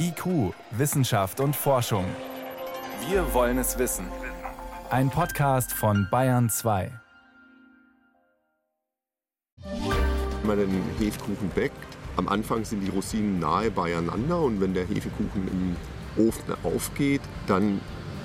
IQ, 0.00 0.54
Wissenschaft 0.70 1.40
und 1.40 1.54
Forschung. 1.54 2.04
Wir 3.08 3.34
wollen 3.34 3.58
es 3.58 3.78
wissen. 3.78 4.06
Ein 4.90 5.10
Podcast 5.10 5.72
von 5.72 6.08
Bayern 6.10 6.48
2. 6.48 6.90
Wenn 9.62 10.46
man 10.46 10.58
den 10.58 10.82
Hefekuchen 10.98 11.50
backt, 11.54 11.96
am 12.16 12.28
Anfang 12.28 12.64
sind 12.64 12.80
die 12.80 12.88
Rosinen 12.88 13.40
nahe 13.40 13.70
beieinander 13.70 14.40
und 14.40 14.60
wenn 14.60 14.72
der 14.72 14.86
Hefekuchen 14.86 15.48
im 15.48 16.26
Ofen 16.26 16.54
aufgeht, 16.62 17.20
dann 17.46 17.80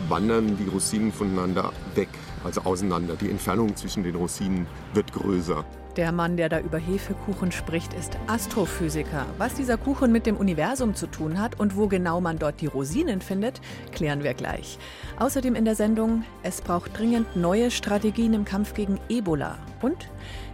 wandern 0.07 0.55
die 0.57 0.69
Rosinen 0.69 1.11
voneinander 1.11 1.73
weg, 1.95 2.09
also 2.43 2.61
auseinander. 2.61 3.15
Die 3.15 3.29
Entfernung 3.29 3.75
zwischen 3.75 4.03
den 4.03 4.15
Rosinen 4.15 4.65
wird 4.93 5.11
größer. 5.11 5.65
Der 5.95 6.11
Mann, 6.11 6.37
der 6.37 6.49
da 6.49 6.59
über 6.59 6.79
Hefekuchen 6.79 7.51
spricht, 7.51 7.93
ist 7.93 8.17
Astrophysiker. 8.25 9.27
Was 9.37 9.53
dieser 9.53 9.77
Kuchen 9.77 10.11
mit 10.11 10.25
dem 10.25 10.37
Universum 10.37 10.95
zu 10.95 11.05
tun 11.05 11.39
hat 11.39 11.59
und 11.59 11.77
wo 11.77 11.87
genau 11.87 12.19
man 12.19 12.39
dort 12.39 12.61
die 12.61 12.65
Rosinen 12.65 13.21
findet, 13.21 13.61
klären 13.91 14.23
wir 14.23 14.33
gleich. 14.33 14.79
Außerdem 15.19 15.53
in 15.53 15.65
der 15.65 15.75
Sendung, 15.75 16.23
es 16.41 16.61
braucht 16.61 16.97
dringend 16.97 17.35
neue 17.35 17.69
Strategien 17.69 18.33
im 18.33 18.43
Kampf 18.43 18.73
gegen 18.73 18.99
Ebola. 19.07 19.59
Und 19.83 20.09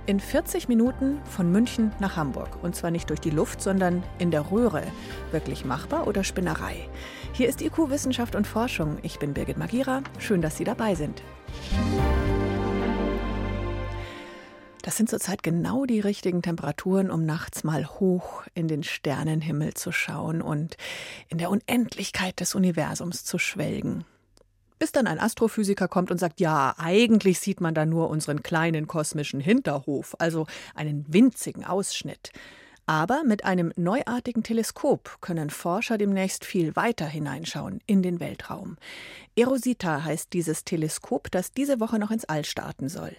in 0.07 0.20
40 0.20 0.67
Minuten 0.67 1.20
von 1.23 1.49
München 1.52 1.94
nach 1.99 2.17
Hamburg. 2.17 2.61
Und 2.61 2.75
zwar 2.75 2.91
nicht 2.91 3.09
durch 3.09 3.21
die 3.21 3.30
Luft, 3.30 3.61
sondern 3.61 4.03
in 4.17 4.31
der 4.31 4.52
Röhre. 4.52 4.83
Wirklich 5.31 5.63
machbar 5.63 6.05
oder 6.05 6.25
Spinnerei? 6.25 6.89
Hier 7.31 7.47
ist 7.47 7.61
IQ 7.61 7.89
Wissenschaft 7.89 8.35
und 8.35 8.45
Forschung. 8.45 8.97
Ich 9.03 9.19
bin 9.19 9.33
Birgit 9.33 9.58
Magira. 9.58 10.02
Schön, 10.17 10.41
dass 10.41 10.58
Sie 10.58 10.66
dabei 10.66 10.95
sind. 10.95 11.21
Das 14.89 14.98
sind 14.98 15.07
zurzeit 15.07 15.43
genau 15.43 15.85
die 15.85 15.99
richtigen 15.99 16.41
Temperaturen, 16.41 17.11
um 17.11 17.23
nachts 17.23 17.63
mal 17.63 17.85
hoch 17.85 18.41
in 18.55 18.67
den 18.67 18.81
Sternenhimmel 18.81 19.75
zu 19.75 19.91
schauen 19.91 20.41
und 20.41 20.77
in 21.27 21.38
der 21.38 21.52
Unendlichkeit 21.52 22.39
des 22.39 22.55
Universums 22.55 23.23
zu 23.23 23.38
schwelgen. 23.38 24.03
Bis 24.80 24.91
dann 24.91 25.05
ein 25.05 25.19
Astrophysiker 25.19 25.88
kommt 25.88 26.09
und 26.09 26.17
sagt, 26.17 26.39
ja, 26.39 26.73
eigentlich 26.80 27.39
sieht 27.39 27.61
man 27.61 27.75
da 27.75 27.86
nur 27.86 28.09
unseren 28.09 28.41
kleinen 28.41 28.88
kosmischen 28.88 29.39
Hinterhof, 29.39 30.16
also 30.17 30.47
einen 30.73 31.06
winzigen 31.08 31.66
Ausschnitt. 31.66 32.31
Aber 32.89 33.23
mit 33.23 33.45
einem 33.45 33.71
neuartigen 33.75 34.41
Teleskop 34.41 35.21
können 35.21 35.51
Forscher 35.51 35.99
demnächst 35.99 36.43
viel 36.43 36.75
weiter 36.75 37.05
hineinschauen 37.05 37.81
in 37.85 38.01
den 38.01 38.19
Weltraum. 38.19 38.77
Erosita 39.35 40.03
heißt 40.03 40.33
dieses 40.33 40.63
Teleskop, 40.63 41.29
das 41.29 41.51
diese 41.51 41.79
Woche 41.79 41.99
noch 41.99 42.09
ins 42.09 42.25
All 42.25 42.43
starten 42.45 42.89
soll. 42.89 43.15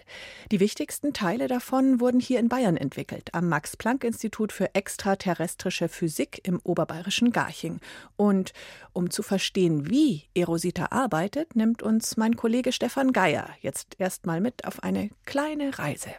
Die 0.51 0.59
wichtigsten 0.59 1.13
Teile 1.13 1.47
davon 1.47 2.01
wurden 2.01 2.19
hier 2.19 2.41
in 2.41 2.49
Bayern 2.49 2.75
entwickelt, 2.75 3.33
am 3.33 3.47
Max-Planck-Institut 3.47 4.51
für 4.51 4.75
extraterrestrische 4.75 5.87
Physik 5.87 6.41
im 6.43 6.59
oberbayerischen 6.65 7.31
Garching. 7.31 7.79
Und 8.17 8.51
um 8.91 9.09
zu 9.09 9.23
verstehen, 9.23 9.89
wie 9.89 10.25
Erosita 10.35 10.87
arbeitet, 10.89 11.55
nimmt 11.55 11.81
uns 11.81 12.17
mein 12.17 12.35
Kollege 12.35 12.73
Stefan 12.73 13.13
Geier 13.13 13.47
jetzt 13.61 13.95
erstmal 13.99 14.41
mit 14.41 14.65
auf 14.65 14.83
eine 14.83 15.11
kleine 15.23 15.79
Reise. 15.79 16.09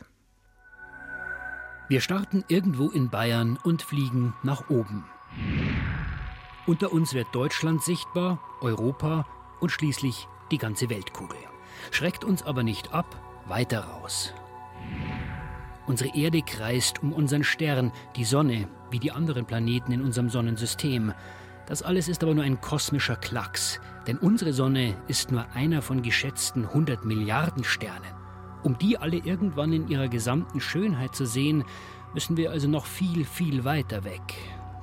Wir 1.93 2.01
starten 2.01 2.43
irgendwo 2.49 2.89
in 2.89 3.11
Bayern 3.11 3.59
und 3.65 3.83
fliegen 3.83 4.33
nach 4.43 4.71
oben. 4.71 5.05
Unter 6.67 6.91
uns 6.91 7.13
wird 7.13 7.27
Deutschland 7.33 7.83
sichtbar, 7.83 8.41
Europa 8.63 9.27
und 9.61 9.69
schließlich 9.69 10.27
die 10.51 10.57
ganze 10.57 10.89
Weltkugel. 10.89 11.37
Schreckt 11.91 12.25
uns 12.25 12.45
aber 12.45 12.63
nicht 12.63 12.95
ab, 12.95 13.15
weiter 13.47 13.81
raus. 13.81 14.33
Unsere 15.87 16.17
Erde 16.17 16.41
kreist 16.41 17.03
um 17.03 17.13
unseren 17.13 17.45
Stern, 17.45 17.93
die 18.17 18.25
Sonne, 18.25 18.69
wie 18.91 18.99
die 18.99 19.13
anderen 19.13 19.45
Planeten 19.45 19.93
in 19.93 20.01
unserem 20.01 20.31
Sonnensystem. 20.31 21.13
Das 21.67 21.83
alles 21.83 22.09
ist 22.09 22.23
aber 22.23 22.33
nur 22.33 22.45
ein 22.45 22.63
kosmischer 22.63 23.17
Klacks, 23.17 23.83
denn 24.07 24.17
unsere 24.17 24.55
Sonne 24.55 24.97
ist 25.09 25.31
nur 25.31 25.45
einer 25.53 25.83
von 25.83 26.01
geschätzten 26.01 26.65
100 26.65 27.05
Milliarden 27.05 27.65
Sternen. 27.65 28.22
Um 28.63 28.79
die 28.79 28.97
alle 28.97 29.17
irgendwann 29.17 29.73
in 29.73 29.89
ihrer 29.89 30.09
gesamten 30.09 30.61
Schönheit 30.61 31.15
zu 31.15 31.27
sehen, 31.27 31.65
müssen 32.15 32.37
wir 32.37 32.51
also 32.51 32.69
noch 32.69 32.87
viel, 32.87 33.25
viel 33.25 33.65
weiter 33.65 34.05
weg. 34.05 34.35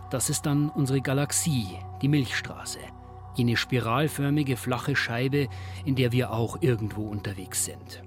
Das 0.10 0.30
ist 0.30 0.46
dann 0.46 0.70
unsere 0.70 1.02
Galaxie, 1.02 1.68
die 2.02 2.08
Milchstraße. 2.08 2.80
Jene 3.36 3.56
spiralförmige 3.56 4.58
flache 4.58 4.96
Scheibe, 4.96 5.48
in 5.86 5.96
der 5.96 6.12
wir 6.12 6.32
auch 6.32 6.62
irgendwo 6.62 7.04
unterwegs 7.04 7.66
sind. 7.66 8.04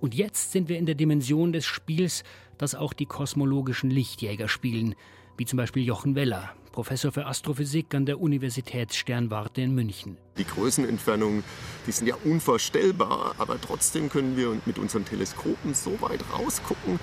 Und 0.00 0.14
jetzt 0.14 0.52
sind 0.52 0.68
wir 0.68 0.78
in 0.78 0.86
der 0.86 0.94
Dimension 0.94 1.52
des 1.52 1.66
Spiels, 1.66 2.24
das 2.56 2.74
auch 2.74 2.92
die 2.92 3.06
kosmologischen 3.06 3.90
Lichtjäger 3.90 4.48
spielen, 4.48 4.94
wie 5.36 5.44
zum 5.44 5.56
Beispiel 5.58 5.84
Jochen 5.84 6.14
Weller, 6.14 6.54
Professor 6.72 7.12
für 7.12 7.26
Astrophysik 7.26 7.94
an 7.94 8.06
der 8.06 8.20
Universitätssternwarte 8.20 9.60
in 9.60 9.74
München. 9.74 10.16
Die 10.38 10.44
Größenentfernungen, 10.44 11.44
die 11.86 11.92
sind 11.92 12.06
ja 12.06 12.16
unvorstellbar, 12.24 13.34
aber 13.38 13.60
trotzdem 13.60 14.08
können 14.08 14.36
wir 14.36 14.56
mit 14.66 14.78
unseren 14.78 15.04
Teleskopen 15.04 15.74
so 15.74 16.00
weit 16.00 16.20
rausgucken, 16.32 16.98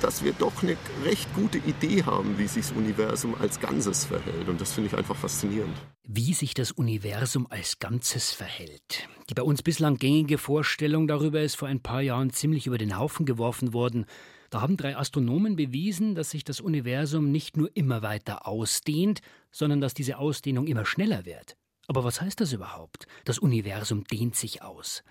dass 0.00 0.24
wir 0.24 0.32
doch 0.32 0.62
eine 0.62 0.76
recht 1.04 1.32
gute 1.34 1.58
Idee 1.58 2.04
haben, 2.04 2.38
wie 2.38 2.46
sich 2.46 2.66
das 2.68 2.76
Universum 2.76 3.34
als 3.38 3.60
Ganzes 3.60 4.04
verhält. 4.04 4.48
Und 4.48 4.60
das 4.60 4.72
finde 4.72 4.88
ich 4.88 4.96
einfach 4.96 5.16
faszinierend. 5.16 5.76
Wie 6.06 6.32
sich 6.34 6.54
das 6.54 6.72
Universum 6.72 7.46
als 7.50 7.78
Ganzes 7.78 8.32
verhält. 8.32 9.08
Die 9.28 9.34
bei 9.34 9.42
uns 9.42 9.62
bislang 9.62 9.96
gängige 9.96 10.38
Vorstellung 10.38 11.06
darüber 11.06 11.40
ist 11.40 11.56
vor 11.56 11.68
ein 11.68 11.80
paar 11.80 12.00
Jahren 12.00 12.30
ziemlich 12.30 12.66
über 12.66 12.78
den 12.78 12.98
Haufen 12.98 13.26
geworfen 13.26 13.72
worden. 13.72 14.06
Da 14.50 14.60
haben 14.60 14.76
drei 14.76 14.96
Astronomen 14.96 15.54
bewiesen, 15.54 16.16
dass 16.16 16.30
sich 16.30 16.42
das 16.42 16.60
Universum 16.60 17.30
nicht 17.30 17.56
nur 17.56 17.70
immer 17.74 18.02
weiter 18.02 18.48
ausdehnt, 18.48 19.20
sondern 19.52 19.80
dass 19.80 19.94
diese 19.94 20.18
Ausdehnung 20.18 20.66
immer 20.66 20.84
schneller 20.84 21.24
wird. 21.24 21.56
Aber 21.86 22.02
was 22.02 22.20
heißt 22.20 22.40
das 22.40 22.52
überhaupt? 22.52 23.06
Das 23.24 23.38
Universum 23.38 24.04
dehnt 24.04 24.34
sich 24.34 24.62
aus. 24.62 25.04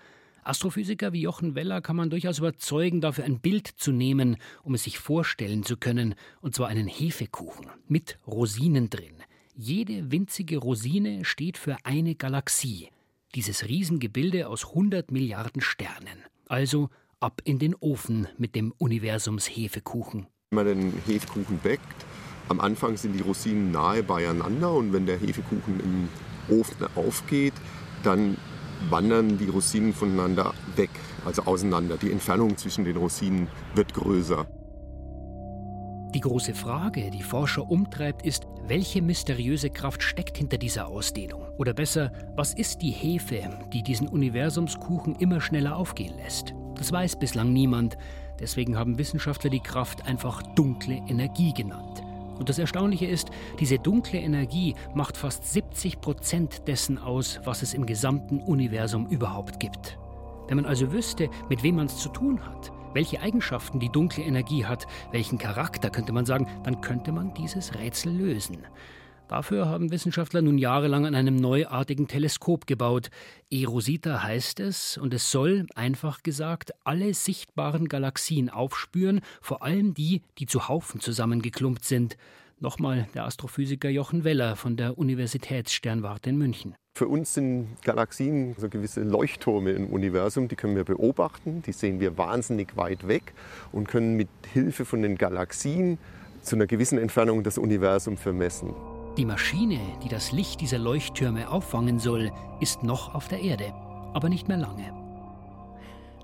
Astrophysiker 0.44 1.12
wie 1.12 1.22
Jochen 1.22 1.54
Weller 1.54 1.80
kann 1.80 1.96
man 1.96 2.10
durchaus 2.10 2.38
überzeugen, 2.38 3.00
dafür 3.00 3.24
ein 3.24 3.40
Bild 3.40 3.66
zu 3.66 3.92
nehmen, 3.92 4.36
um 4.62 4.74
es 4.74 4.84
sich 4.84 4.98
vorstellen 4.98 5.62
zu 5.62 5.76
können, 5.76 6.14
und 6.40 6.54
zwar 6.54 6.68
einen 6.68 6.86
Hefekuchen 6.86 7.66
mit 7.88 8.18
Rosinen 8.26 8.88
drin. 8.90 9.22
Jede 9.54 10.10
winzige 10.10 10.58
Rosine 10.58 11.24
steht 11.24 11.58
für 11.58 11.76
eine 11.84 12.14
Galaxie. 12.14 12.88
Dieses 13.34 13.68
Riesengebilde 13.68 14.48
aus 14.48 14.68
100 14.68 15.10
Milliarden 15.10 15.60
Sternen. 15.60 16.24
Also 16.48 16.88
ab 17.20 17.42
in 17.44 17.58
den 17.58 17.74
Ofen 17.74 18.26
mit 18.38 18.54
dem 18.54 18.72
Universums-Hefekuchen. 18.78 20.26
Wenn 20.50 20.56
man 20.56 20.66
den 20.66 20.92
Hefekuchen 21.06 21.58
backt, 21.62 22.06
am 22.48 22.60
Anfang 22.60 22.96
sind 22.96 23.12
die 23.12 23.20
Rosinen 23.20 23.70
nahe 23.70 24.02
beieinander 24.02 24.72
und 24.72 24.92
wenn 24.92 25.06
der 25.06 25.18
Hefekuchen 25.18 25.80
im 25.80 26.08
Ofen 26.58 26.86
aufgeht, 26.96 27.52
dann 28.02 28.36
wandern 28.88 29.36
die 29.38 29.48
Rosinen 29.48 29.92
voneinander 29.92 30.54
weg, 30.74 30.90
also 31.24 31.42
auseinander. 31.42 31.98
Die 31.98 32.10
Entfernung 32.10 32.56
zwischen 32.56 32.84
den 32.84 32.96
Rosinen 32.96 33.48
wird 33.74 33.92
größer. 33.92 34.46
Die 36.14 36.20
große 36.20 36.54
Frage, 36.54 37.10
die 37.10 37.22
Forscher 37.22 37.70
umtreibt, 37.70 38.26
ist, 38.26 38.46
welche 38.66 39.00
mysteriöse 39.00 39.70
Kraft 39.70 40.02
steckt 40.02 40.38
hinter 40.38 40.58
dieser 40.58 40.88
Ausdehnung? 40.88 41.42
Oder 41.58 41.72
besser, 41.72 42.12
was 42.34 42.52
ist 42.54 42.82
die 42.82 42.90
Hefe, 42.90 43.60
die 43.72 43.84
diesen 43.84 44.08
Universumskuchen 44.08 45.14
immer 45.16 45.40
schneller 45.40 45.76
aufgehen 45.76 46.16
lässt? 46.16 46.54
Das 46.80 46.92
weiß 46.92 47.16
bislang 47.16 47.52
niemand, 47.52 47.98
deswegen 48.40 48.78
haben 48.78 48.96
Wissenschaftler 48.96 49.50
die 49.50 49.60
Kraft 49.60 50.06
einfach 50.06 50.42
dunkle 50.54 50.94
Energie 51.08 51.52
genannt. 51.52 52.02
Und 52.38 52.48
das 52.48 52.58
Erstaunliche 52.58 53.04
ist, 53.04 53.28
diese 53.58 53.78
dunkle 53.78 54.18
Energie 54.18 54.74
macht 54.94 55.18
fast 55.18 55.44
70 55.52 56.00
Prozent 56.00 56.66
dessen 56.68 56.96
aus, 56.96 57.38
was 57.44 57.60
es 57.60 57.74
im 57.74 57.84
gesamten 57.84 58.40
Universum 58.40 59.06
überhaupt 59.08 59.60
gibt. 59.60 59.98
Wenn 60.48 60.56
man 60.56 60.64
also 60.64 60.90
wüsste, 60.90 61.28
mit 61.50 61.62
wem 61.62 61.76
man 61.76 61.84
es 61.84 61.98
zu 61.98 62.08
tun 62.08 62.40
hat, 62.46 62.72
welche 62.94 63.20
Eigenschaften 63.20 63.78
die 63.78 63.90
dunkle 63.90 64.24
Energie 64.24 64.64
hat, 64.64 64.86
welchen 65.12 65.36
Charakter 65.36 65.90
könnte 65.90 66.14
man 66.14 66.24
sagen, 66.24 66.48
dann 66.64 66.80
könnte 66.80 67.12
man 67.12 67.34
dieses 67.34 67.74
Rätsel 67.74 68.10
lösen. 68.10 68.56
Dafür 69.30 69.68
haben 69.68 69.92
Wissenschaftler 69.92 70.42
nun 70.42 70.58
jahrelang 70.58 71.06
an 71.06 71.14
einem 71.14 71.36
neuartigen 71.36 72.08
Teleskop 72.08 72.66
gebaut. 72.66 73.10
Erosita 73.48 74.24
heißt 74.24 74.58
es, 74.58 74.98
und 74.98 75.14
es 75.14 75.30
soll, 75.30 75.66
einfach 75.76 76.24
gesagt, 76.24 76.72
alle 76.82 77.14
sichtbaren 77.14 77.86
Galaxien 77.86 78.50
aufspüren, 78.50 79.20
vor 79.40 79.62
allem 79.62 79.94
die, 79.94 80.22
die 80.38 80.46
zu 80.46 80.66
Haufen 80.66 81.00
zusammengeklumpt 81.00 81.84
sind. 81.84 82.16
Nochmal 82.58 83.06
der 83.14 83.24
Astrophysiker 83.24 83.88
Jochen 83.88 84.24
Weller 84.24 84.56
von 84.56 84.76
der 84.76 84.98
Universitätssternwarte 84.98 86.30
in 86.30 86.36
München. 86.36 86.74
Für 86.96 87.06
uns 87.06 87.32
sind 87.32 87.68
Galaxien 87.84 88.56
so 88.58 88.68
gewisse 88.68 89.04
Leuchttürme 89.04 89.70
im 89.70 89.86
Universum, 89.86 90.48
die 90.48 90.56
können 90.56 90.74
wir 90.74 90.82
beobachten, 90.84 91.62
die 91.62 91.72
sehen 91.72 92.00
wir 92.00 92.18
wahnsinnig 92.18 92.76
weit 92.76 93.06
weg 93.06 93.32
und 93.70 93.86
können 93.86 94.16
mit 94.16 94.28
Hilfe 94.52 94.84
von 94.84 95.02
den 95.02 95.16
Galaxien 95.16 95.98
zu 96.42 96.56
einer 96.56 96.66
gewissen 96.66 96.98
Entfernung 96.98 97.44
das 97.44 97.58
Universum 97.58 98.16
vermessen. 98.16 98.74
Die 99.16 99.24
Maschine, 99.24 99.80
die 100.02 100.08
das 100.08 100.30
Licht 100.30 100.60
dieser 100.60 100.78
Leuchttürme 100.78 101.50
auffangen 101.50 101.98
soll, 101.98 102.30
ist 102.60 102.84
noch 102.84 103.14
auf 103.14 103.28
der 103.28 103.40
Erde, 103.40 103.74
aber 104.14 104.28
nicht 104.28 104.48
mehr 104.48 104.56
lange. 104.56 104.94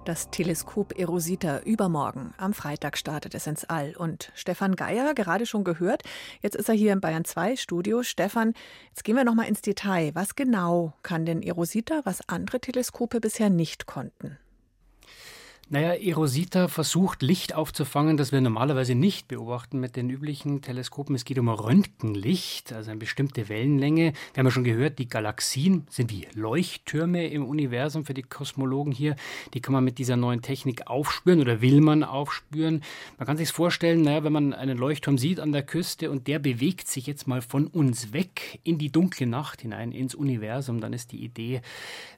Das 0.04 0.30
Teleskop 0.30 0.96
Erosita 0.96 1.58
übermorgen. 1.58 2.32
Am 2.38 2.54
Freitag 2.54 2.96
startet 2.96 3.34
es 3.34 3.48
ins 3.48 3.64
All. 3.64 3.96
Und 3.96 4.30
Stefan 4.36 4.76
Geier, 4.76 5.14
gerade 5.14 5.46
schon 5.46 5.64
gehört, 5.64 6.04
jetzt 6.42 6.54
ist 6.54 6.68
er 6.68 6.76
hier 6.76 6.92
im 6.92 7.00
Bayern 7.00 7.24
2 7.24 7.56
Studio. 7.56 8.04
Stefan, 8.04 8.54
jetzt 8.90 9.02
gehen 9.02 9.16
wir 9.16 9.24
nochmal 9.24 9.48
ins 9.48 9.62
Detail. 9.62 10.12
Was 10.14 10.36
genau 10.36 10.92
kann 11.02 11.26
denn 11.26 11.42
Erosita, 11.42 12.02
was 12.04 12.28
andere 12.28 12.60
Teleskope 12.60 13.20
bisher 13.20 13.50
nicht 13.50 13.86
konnten? 13.86 14.38
Naja, 15.68 15.94
Erosita 15.94 16.68
versucht 16.68 17.22
Licht 17.22 17.56
aufzufangen, 17.56 18.16
das 18.16 18.30
wir 18.30 18.40
normalerweise 18.40 18.94
nicht 18.94 19.26
beobachten 19.26 19.80
mit 19.80 19.96
den 19.96 20.08
üblichen 20.08 20.62
Teleskopen. 20.62 21.16
Es 21.16 21.24
geht 21.24 21.40
um 21.40 21.48
Röntgenlicht, 21.48 22.72
also 22.72 22.92
eine 22.92 23.00
bestimmte 23.00 23.48
Wellenlänge. 23.48 24.12
Wir 24.12 24.38
haben 24.38 24.46
ja 24.46 24.52
schon 24.52 24.62
gehört, 24.62 25.00
die 25.00 25.08
Galaxien 25.08 25.84
sind 25.90 26.12
wie 26.12 26.28
Leuchttürme 26.34 27.26
im 27.26 27.44
Universum 27.44 28.04
für 28.04 28.14
die 28.14 28.22
Kosmologen 28.22 28.92
hier. 28.92 29.16
Die 29.54 29.60
kann 29.60 29.72
man 29.72 29.82
mit 29.82 29.98
dieser 29.98 30.14
neuen 30.14 30.40
Technik 30.40 30.86
aufspüren 30.86 31.40
oder 31.40 31.60
will 31.60 31.80
man 31.80 32.04
aufspüren. 32.04 32.84
Man 33.18 33.26
kann 33.26 33.36
sich 33.36 33.50
vorstellen, 33.50 34.02
naja, 34.02 34.22
wenn 34.22 34.32
man 34.32 34.52
einen 34.52 34.78
Leuchtturm 34.78 35.18
sieht 35.18 35.40
an 35.40 35.50
der 35.50 35.64
Küste 35.64 36.12
und 36.12 36.28
der 36.28 36.38
bewegt 36.38 36.86
sich 36.86 37.08
jetzt 37.08 37.26
mal 37.26 37.42
von 37.42 37.66
uns 37.66 38.12
weg 38.12 38.60
in 38.62 38.78
die 38.78 38.92
dunkle 38.92 39.26
Nacht 39.26 39.62
hinein, 39.62 39.90
ins 39.90 40.14
Universum, 40.14 40.80
dann 40.80 40.92
ist 40.92 41.10
die 41.10 41.24
Idee, 41.24 41.60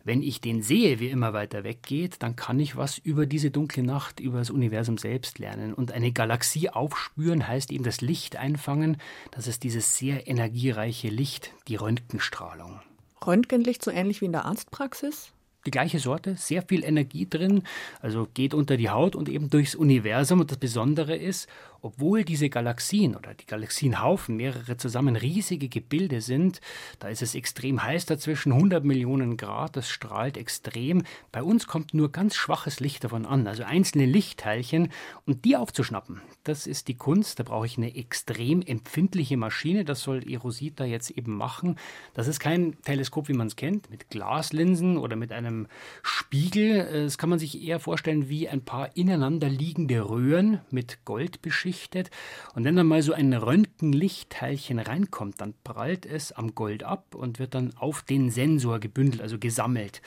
wenn 0.05 0.23
ich 0.23 0.43
den 0.43 0.61
sehe, 0.61 1.00
wie 1.00 1.09
immer 1.09 1.33
weiter 1.33 1.65
weggeht, 1.65 2.17
dann 2.23 2.37
kann 2.37 2.61
ich 2.61 2.77
was 2.77 2.99
über 2.99 3.25
die 3.25 3.38
diese 3.38 3.52
dunkle 3.52 3.85
Nacht 3.85 4.19
über 4.19 4.40
das 4.40 4.50
Universum 4.50 4.99
selbst 4.99 5.38
lernen. 5.38 5.73
Und 5.73 5.93
eine 5.93 6.11
Galaxie 6.11 6.70
aufspüren 6.70 7.46
heißt 7.46 7.70
eben 7.70 7.85
das 7.85 8.00
Licht 8.00 8.35
einfangen. 8.35 8.96
Das 9.31 9.46
ist 9.46 9.62
dieses 9.62 9.96
sehr 9.96 10.26
energiereiche 10.26 11.06
Licht, 11.06 11.52
die 11.69 11.76
Röntgenstrahlung. 11.76 12.81
Röntgenlicht 13.25 13.85
so 13.85 13.93
ähnlich 13.93 14.20
wie 14.23 14.25
in 14.25 14.32
der 14.32 14.44
Arztpraxis? 14.44 15.32
die 15.67 15.70
gleiche 15.70 15.99
Sorte, 15.99 16.37
sehr 16.37 16.62
viel 16.62 16.82
Energie 16.82 17.29
drin, 17.29 17.62
also 18.00 18.26
geht 18.32 18.55
unter 18.55 18.79
die 18.79 18.88
Haut 18.88 19.14
und 19.14 19.29
eben 19.29 19.50
durchs 19.50 19.75
Universum. 19.75 20.40
Und 20.40 20.50
das 20.50 20.56
Besondere 20.56 21.14
ist, 21.14 21.46
obwohl 21.80 22.25
diese 22.25 22.50
Galaxien 22.50 23.14
oder 23.14 23.34
die 23.34 23.46
Galaxienhaufen 23.46 24.36
mehrere 24.36 24.76
zusammen 24.76 25.16
riesige 25.16 25.69
Gebilde 25.69 26.20
sind, 26.20 26.60
da 26.98 27.08
ist 27.08 27.22
es 27.22 27.34
extrem 27.34 27.82
heiß 27.82 28.06
dazwischen, 28.06 28.52
100 28.52 28.84
Millionen 28.84 29.36
Grad, 29.36 29.76
das 29.76 29.88
strahlt 29.88 30.36
extrem. 30.36 31.04
Bei 31.30 31.42
uns 31.42 31.66
kommt 31.66 31.94
nur 31.94 32.10
ganz 32.10 32.34
schwaches 32.34 32.80
Licht 32.80 33.04
davon 33.04 33.26
an, 33.26 33.46
also 33.46 33.62
einzelne 33.62 34.06
Lichtteilchen 34.06 34.90
und 35.25 35.44
die 35.44 35.56
aufzuschnappen, 35.56 36.20
das 36.42 36.66
ist 36.66 36.88
die 36.88 36.96
Kunst. 36.96 37.38
Da 37.38 37.44
brauche 37.44 37.66
ich 37.66 37.78
eine 37.78 37.94
extrem 37.94 38.62
empfindliche 38.62 39.36
Maschine, 39.36 39.84
das 39.84 40.02
soll 40.02 40.28
Erosita 40.28 40.84
jetzt 40.84 41.10
eben 41.10 41.36
machen. 41.36 41.76
Das 42.14 42.26
ist 42.26 42.40
kein 42.40 42.80
Teleskop, 42.82 43.28
wie 43.28 43.34
man 43.34 43.46
es 43.46 43.56
kennt, 43.56 43.90
mit 43.90 44.10
Glaslinsen 44.10 44.98
oder 44.98 45.14
mit 45.14 45.32
einem 45.32 45.69
Spiegel. 46.02 47.04
Das 47.04 47.19
kann 47.19 47.30
man 47.30 47.38
sich 47.38 47.62
eher 47.62 47.78
vorstellen 47.78 48.28
wie 48.28 48.48
ein 48.48 48.64
paar 48.64 48.96
ineinander 48.96 49.48
liegende 49.48 50.08
Röhren 50.08 50.60
mit 50.70 51.04
Gold 51.04 51.40
beschichtet 51.42 51.68
beschichtet. 51.69 52.11
Und 52.55 52.65
wenn 52.65 52.76
dann 52.76 52.87
mal 52.87 53.03
so 53.03 53.12
ein 53.12 53.32
Röntgenlichtteilchen 53.32 54.79
reinkommt, 54.79 55.41
dann 55.41 55.55
prallt 55.65 56.06
es 56.06 56.32
am 56.32 56.55
Gold 56.55 56.82
ab 56.82 57.15
und 57.15 57.38
wird 57.38 57.55
dann 57.55 57.75
auf 57.76 58.03
den 58.03 58.31
Sensor 58.31 58.79
gebündelt, 58.79 59.23
also 59.23 59.38
gesammelt. 59.38 60.03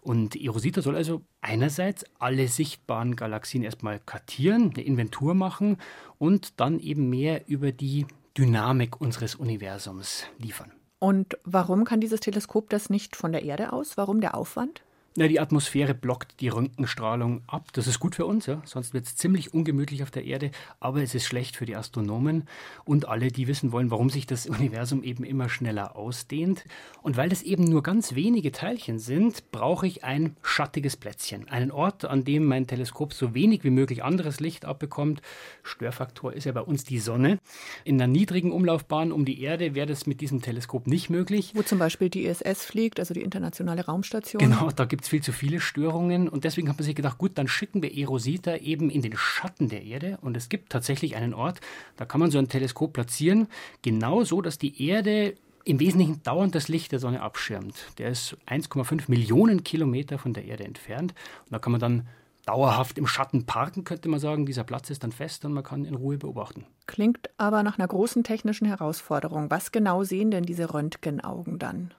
Und 0.00 0.36
Erosita 0.36 0.82
soll 0.82 0.96
also 0.96 1.22
einerseits 1.40 2.04
alle 2.18 2.48
sichtbaren 2.48 3.16
Galaxien 3.16 3.62
erstmal 3.62 4.00
kartieren, 4.00 4.72
eine 4.74 4.84
Inventur 4.84 5.34
machen 5.34 5.78
und 6.18 6.60
dann 6.60 6.78
eben 6.80 7.08
mehr 7.08 7.48
über 7.48 7.72
die 7.72 8.06
Dynamik 8.36 9.00
unseres 9.00 9.34
Universums 9.34 10.24
liefern. 10.38 10.72
Und 10.98 11.38
warum 11.44 11.84
kann 11.84 12.00
dieses 12.00 12.20
Teleskop 12.20 12.70
das 12.70 12.90
nicht 12.90 13.16
von 13.16 13.32
der 13.32 13.44
Erde 13.44 13.72
aus? 13.72 13.96
Warum 13.96 14.20
der 14.20 14.34
Aufwand? 14.34 14.82
Na, 15.16 15.28
die 15.28 15.38
Atmosphäre 15.38 15.94
blockt 15.94 16.40
die 16.40 16.48
Röntgenstrahlung 16.48 17.42
ab. 17.46 17.68
Das 17.72 17.86
ist 17.86 18.00
gut 18.00 18.16
für 18.16 18.26
uns, 18.26 18.46
ja? 18.46 18.60
sonst 18.64 18.94
wird 18.94 19.06
es 19.06 19.14
ziemlich 19.14 19.54
ungemütlich 19.54 20.02
auf 20.02 20.10
der 20.10 20.24
Erde, 20.24 20.50
aber 20.80 21.04
es 21.04 21.14
ist 21.14 21.24
schlecht 21.24 21.54
für 21.54 21.66
die 21.66 21.76
Astronomen 21.76 22.48
und 22.84 23.06
alle, 23.06 23.28
die 23.28 23.46
wissen 23.46 23.70
wollen, 23.70 23.92
warum 23.92 24.10
sich 24.10 24.26
das 24.26 24.46
Universum 24.48 25.04
eben 25.04 25.22
immer 25.22 25.48
schneller 25.48 25.94
ausdehnt. 25.94 26.64
Und 27.00 27.16
weil 27.16 27.28
das 27.28 27.42
eben 27.42 27.62
nur 27.62 27.84
ganz 27.84 28.16
wenige 28.16 28.50
Teilchen 28.50 28.98
sind, 28.98 29.52
brauche 29.52 29.86
ich 29.86 30.02
ein 30.02 30.36
schattiges 30.42 30.96
Plätzchen, 30.96 31.48
einen 31.48 31.70
Ort, 31.70 32.04
an 32.04 32.24
dem 32.24 32.46
mein 32.46 32.66
Teleskop 32.66 33.12
so 33.12 33.34
wenig 33.34 33.62
wie 33.62 33.70
möglich 33.70 34.02
anderes 34.02 34.40
Licht 34.40 34.64
abbekommt. 34.64 35.22
Störfaktor 35.62 36.32
ist 36.32 36.42
ja 36.42 36.50
bei 36.50 36.62
uns 36.62 36.82
die 36.82 36.98
Sonne. 36.98 37.38
In 37.84 38.02
einer 38.02 38.12
niedrigen 38.12 38.50
Umlaufbahn 38.50 39.12
um 39.12 39.24
die 39.24 39.40
Erde 39.40 39.76
wäre 39.76 39.86
das 39.86 40.08
mit 40.08 40.20
diesem 40.20 40.42
Teleskop 40.42 40.88
nicht 40.88 41.08
möglich. 41.08 41.52
Wo 41.54 41.62
zum 41.62 41.78
Beispiel 41.78 42.10
die 42.10 42.24
ISS 42.24 42.64
fliegt, 42.64 42.98
also 42.98 43.14
die 43.14 43.22
internationale 43.22 43.84
Raumstation. 43.84 44.40
Genau, 44.40 44.72
da 44.74 44.86
gibt 44.86 45.03
es 45.04 45.08
viel 45.10 45.22
zu 45.22 45.32
viele 45.32 45.60
Störungen 45.60 46.28
und 46.28 46.44
deswegen 46.44 46.68
hat 46.68 46.76
man 46.76 46.84
sich 46.84 46.94
gedacht, 46.94 47.18
gut, 47.18 47.32
dann 47.36 47.48
schicken 47.48 47.82
wir 47.82 47.96
Erosita 47.96 48.56
eben 48.56 48.90
in 48.90 49.02
den 49.02 49.16
Schatten 49.16 49.68
der 49.68 49.84
Erde 49.84 50.18
und 50.22 50.36
es 50.36 50.48
gibt 50.48 50.70
tatsächlich 50.70 51.16
einen 51.16 51.34
Ort, 51.34 51.60
da 51.96 52.04
kann 52.04 52.20
man 52.20 52.30
so 52.30 52.38
ein 52.38 52.48
Teleskop 52.48 52.92
platzieren, 52.92 53.48
genau 53.82 54.24
so, 54.24 54.42
dass 54.42 54.58
die 54.58 54.86
Erde 54.86 55.34
im 55.64 55.80
Wesentlichen 55.80 56.22
dauernd 56.22 56.54
das 56.54 56.68
Licht 56.68 56.92
der 56.92 56.98
Sonne 56.98 57.22
abschirmt. 57.22 57.74
Der 57.98 58.10
ist 58.10 58.36
1,5 58.46 59.04
Millionen 59.08 59.64
Kilometer 59.64 60.18
von 60.18 60.34
der 60.34 60.44
Erde 60.44 60.64
entfernt 60.64 61.14
und 61.44 61.52
da 61.52 61.58
kann 61.58 61.72
man 61.72 61.80
dann 61.80 62.06
dauerhaft 62.46 62.98
im 62.98 63.06
Schatten 63.06 63.46
parken, 63.46 63.84
könnte 63.84 64.08
man 64.08 64.20
sagen. 64.20 64.44
Dieser 64.44 64.64
Platz 64.64 64.90
ist 64.90 65.02
dann 65.02 65.12
fest 65.12 65.44
und 65.44 65.54
man 65.54 65.64
kann 65.64 65.84
in 65.84 65.94
Ruhe 65.94 66.18
beobachten. 66.18 66.66
Klingt 66.86 67.30
aber 67.38 67.62
nach 67.62 67.78
einer 67.78 67.88
großen 67.88 68.24
technischen 68.24 68.66
Herausforderung. 68.66 69.50
Was 69.50 69.72
genau 69.72 70.04
sehen 70.04 70.30
denn 70.30 70.44
diese 70.44 70.74
Röntgenaugen 70.74 71.58
dann? 71.58 71.94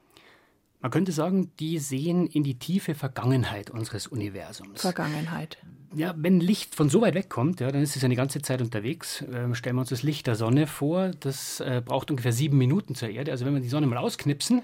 Man 0.85 0.91
könnte 0.91 1.13
sagen, 1.13 1.49
die 1.59 1.79
sehen 1.79 2.27
in 2.27 2.43
die 2.43 2.59
tiefe 2.59 2.93
Vergangenheit 2.93 3.71
unseres 3.71 4.05
Universums. 4.05 4.81
Vergangenheit. 4.81 5.57
Ja, 5.95 6.13
wenn 6.15 6.39
Licht 6.39 6.75
von 6.75 6.89
so 6.89 7.01
weit 7.01 7.15
weg 7.15 7.27
kommt, 7.27 7.59
ja, 7.59 7.71
dann 7.71 7.81
ist 7.81 7.95
es 7.95 8.03
eine 8.03 8.15
ganze 8.15 8.39
Zeit 8.43 8.61
unterwegs. 8.61 9.25
Ähm, 9.33 9.55
stellen 9.55 9.77
wir 9.77 9.79
uns 9.79 9.89
das 9.89 10.03
Licht 10.03 10.27
der 10.27 10.35
Sonne 10.35 10.67
vor. 10.67 11.09
Das 11.21 11.59
äh, 11.59 11.81
braucht 11.83 12.11
ungefähr 12.11 12.33
sieben 12.33 12.59
Minuten 12.59 12.93
zur 12.93 13.09
Erde. 13.09 13.31
Also 13.31 13.47
wenn 13.47 13.55
wir 13.55 13.61
die 13.61 13.67
Sonne 13.67 13.87
mal 13.87 13.97
ausknipsen, 13.97 14.61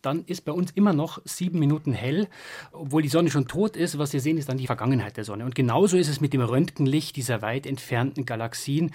dann 0.00 0.24
ist 0.24 0.46
bei 0.46 0.52
uns 0.52 0.70
immer 0.70 0.94
noch 0.94 1.20
sieben 1.26 1.58
Minuten 1.58 1.92
hell, 1.92 2.26
obwohl 2.72 3.02
die 3.02 3.08
Sonne 3.10 3.30
schon 3.30 3.46
tot 3.46 3.76
ist. 3.76 3.98
Was 3.98 4.14
wir 4.14 4.20
sehen, 4.20 4.38
ist 4.38 4.48
dann 4.48 4.56
die 4.56 4.66
Vergangenheit 4.66 5.18
der 5.18 5.24
Sonne. 5.24 5.44
Und 5.44 5.54
genauso 5.54 5.98
ist 5.98 6.08
es 6.08 6.22
mit 6.22 6.32
dem 6.32 6.40
Röntgenlicht 6.40 7.16
dieser 7.16 7.42
weit 7.42 7.66
entfernten 7.66 8.24
Galaxien. 8.24 8.92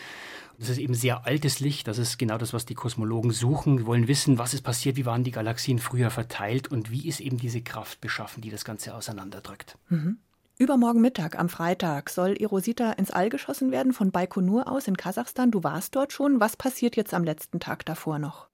Das 0.60 0.68
ist 0.68 0.78
eben 0.78 0.94
sehr 0.94 1.26
altes 1.26 1.62
Licht. 1.62 1.88
Das 1.88 1.98
ist 1.98 2.20
genau 2.20 2.38
das, 2.38 2.54
was 2.54 2.66
die 2.66 2.76
Kosmologen 2.76 3.32
suchen. 3.32 3.78
Wir 3.78 3.86
wollen 3.86 4.10
wissen, 4.10 4.38
was 4.38 4.54
ist 4.54 4.62
passiert, 4.62 4.98
wie 4.98 5.06
waren 5.06 5.24
die 5.24 5.32
Galaxien 5.32 5.80
früher 5.80 6.10
verteilt 6.10 6.68
und 6.68 6.92
wie 6.92 7.08
ist 7.08 7.22
eben 7.22 7.38
diese 7.38 7.62
Kraft 7.62 8.02
beschaffen, 8.02 8.42
die 8.42 8.50
das 8.50 8.66
Ganze 8.66 8.94
auseinanderdrückt. 8.94 9.78
Mhm. 9.88 10.18
Übermorgen 10.58 11.00
Mittag, 11.00 11.40
am 11.40 11.48
Freitag, 11.48 12.10
soll 12.10 12.36
Erosita 12.38 12.92
ins 12.92 13.12
All 13.12 13.30
geschossen 13.30 13.72
werden 13.72 13.94
von 13.94 14.12
Baikonur 14.12 14.70
aus 14.70 14.90
in 14.90 14.98
Kasachstan. 14.98 15.52
Du 15.52 15.64
warst 15.64 15.96
dort 15.96 16.12
schon. 16.12 16.42
Was 16.42 16.58
passiert 16.58 16.98
jetzt 16.98 17.14
am 17.14 17.24
letzten 17.24 17.62
Tag 17.62 17.86
davor 17.86 18.20
noch? 18.20 18.49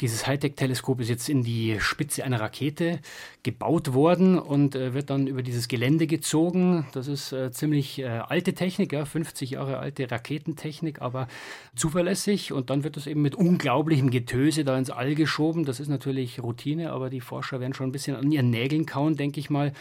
Dieses 0.00 0.26
Hightech-Teleskop 0.26 1.00
ist 1.00 1.08
jetzt 1.08 1.28
in 1.28 1.42
die 1.42 1.76
Spitze 1.80 2.24
einer 2.24 2.40
Rakete 2.40 3.00
gebaut 3.42 3.94
worden 3.94 4.38
und 4.38 4.74
äh, 4.74 4.92
wird 4.92 5.10
dann 5.10 5.26
über 5.26 5.42
dieses 5.42 5.68
Gelände 5.68 6.06
gezogen. 6.06 6.86
Das 6.92 7.08
ist 7.08 7.32
äh, 7.32 7.50
ziemlich 7.50 7.98
äh, 7.98 8.06
alte 8.06 8.54
Technik, 8.54 8.92
ja, 8.92 9.04
50 9.04 9.50
Jahre 9.50 9.78
alte 9.78 10.10
Raketentechnik, 10.10 11.00
aber 11.00 11.28
zuverlässig. 11.74 12.52
Und 12.52 12.70
dann 12.70 12.84
wird 12.84 12.96
das 12.96 13.06
eben 13.06 13.22
mit 13.22 13.34
unglaublichem 13.34 14.10
Getöse 14.10 14.64
da 14.64 14.76
ins 14.76 14.90
All 14.90 15.14
geschoben. 15.14 15.64
Das 15.64 15.80
ist 15.80 15.88
natürlich 15.88 16.42
Routine, 16.42 16.92
aber 16.92 17.08
die 17.08 17.20
Forscher 17.20 17.60
werden 17.60 17.74
schon 17.74 17.88
ein 17.88 17.92
bisschen 17.92 18.16
an 18.16 18.30
ihren 18.30 18.50
Nägeln 18.50 18.86
kauen, 18.86 19.16
denke 19.16 19.40
ich 19.40 19.50
mal. 19.50 19.72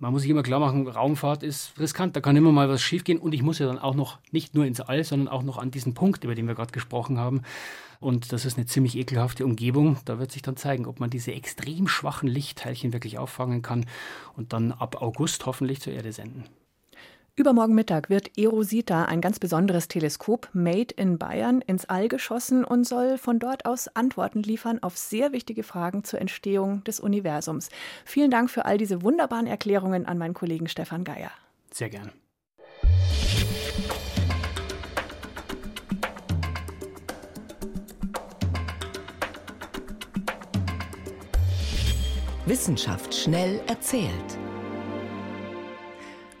Man 0.00 0.12
muss 0.12 0.22
sich 0.22 0.30
immer 0.30 0.42
klar 0.42 0.58
machen, 0.58 0.88
Raumfahrt 0.88 1.44
ist 1.44 1.78
riskant, 1.78 2.16
da 2.16 2.20
kann 2.20 2.34
immer 2.34 2.50
mal 2.50 2.68
was 2.68 2.82
schiefgehen 2.82 3.18
und 3.20 3.32
ich 3.32 3.42
muss 3.42 3.60
ja 3.60 3.66
dann 3.66 3.78
auch 3.78 3.94
noch 3.94 4.18
nicht 4.32 4.54
nur 4.54 4.66
ins 4.66 4.80
All, 4.80 5.04
sondern 5.04 5.28
auch 5.28 5.44
noch 5.44 5.56
an 5.56 5.70
diesen 5.70 5.94
Punkt, 5.94 6.24
über 6.24 6.34
den 6.34 6.48
wir 6.48 6.56
gerade 6.56 6.72
gesprochen 6.72 7.18
haben. 7.18 7.42
Und 8.04 8.34
das 8.34 8.44
ist 8.44 8.58
eine 8.58 8.66
ziemlich 8.66 8.98
ekelhafte 8.98 9.46
Umgebung. 9.46 9.96
Da 10.04 10.18
wird 10.18 10.30
sich 10.30 10.42
dann 10.42 10.58
zeigen, 10.58 10.84
ob 10.84 11.00
man 11.00 11.08
diese 11.08 11.32
extrem 11.32 11.88
schwachen 11.88 12.28
Lichtteilchen 12.28 12.92
wirklich 12.92 13.16
auffangen 13.16 13.62
kann 13.62 13.86
und 14.36 14.52
dann 14.52 14.72
ab 14.72 15.00
August 15.00 15.46
hoffentlich 15.46 15.80
zur 15.80 15.94
Erde 15.94 16.12
senden. 16.12 16.44
Übermorgen 17.34 17.74
Mittag 17.74 18.10
wird 18.10 18.36
Erosita, 18.36 19.06
ein 19.06 19.22
ganz 19.22 19.38
besonderes 19.38 19.88
Teleskop, 19.88 20.50
made 20.52 20.94
in 20.94 21.16
Bayern, 21.16 21.62
ins 21.62 21.86
All 21.86 22.08
geschossen 22.08 22.62
und 22.62 22.84
soll 22.86 23.16
von 23.16 23.38
dort 23.38 23.64
aus 23.64 23.88
Antworten 23.88 24.42
liefern 24.42 24.82
auf 24.82 24.98
sehr 24.98 25.32
wichtige 25.32 25.62
Fragen 25.62 26.04
zur 26.04 26.20
Entstehung 26.20 26.84
des 26.84 27.00
Universums. 27.00 27.70
Vielen 28.04 28.30
Dank 28.30 28.50
für 28.50 28.66
all 28.66 28.76
diese 28.76 29.00
wunderbaren 29.02 29.46
Erklärungen 29.46 30.04
an 30.04 30.18
meinen 30.18 30.34
Kollegen 30.34 30.68
Stefan 30.68 31.04
Geier. 31.04 31.30
Sehr 31.72 31.88
gern. 31.88 32.12
Wissenschaft 42.46 43.14
schnell 43.14 43.62
erzählt. 43.66 44.38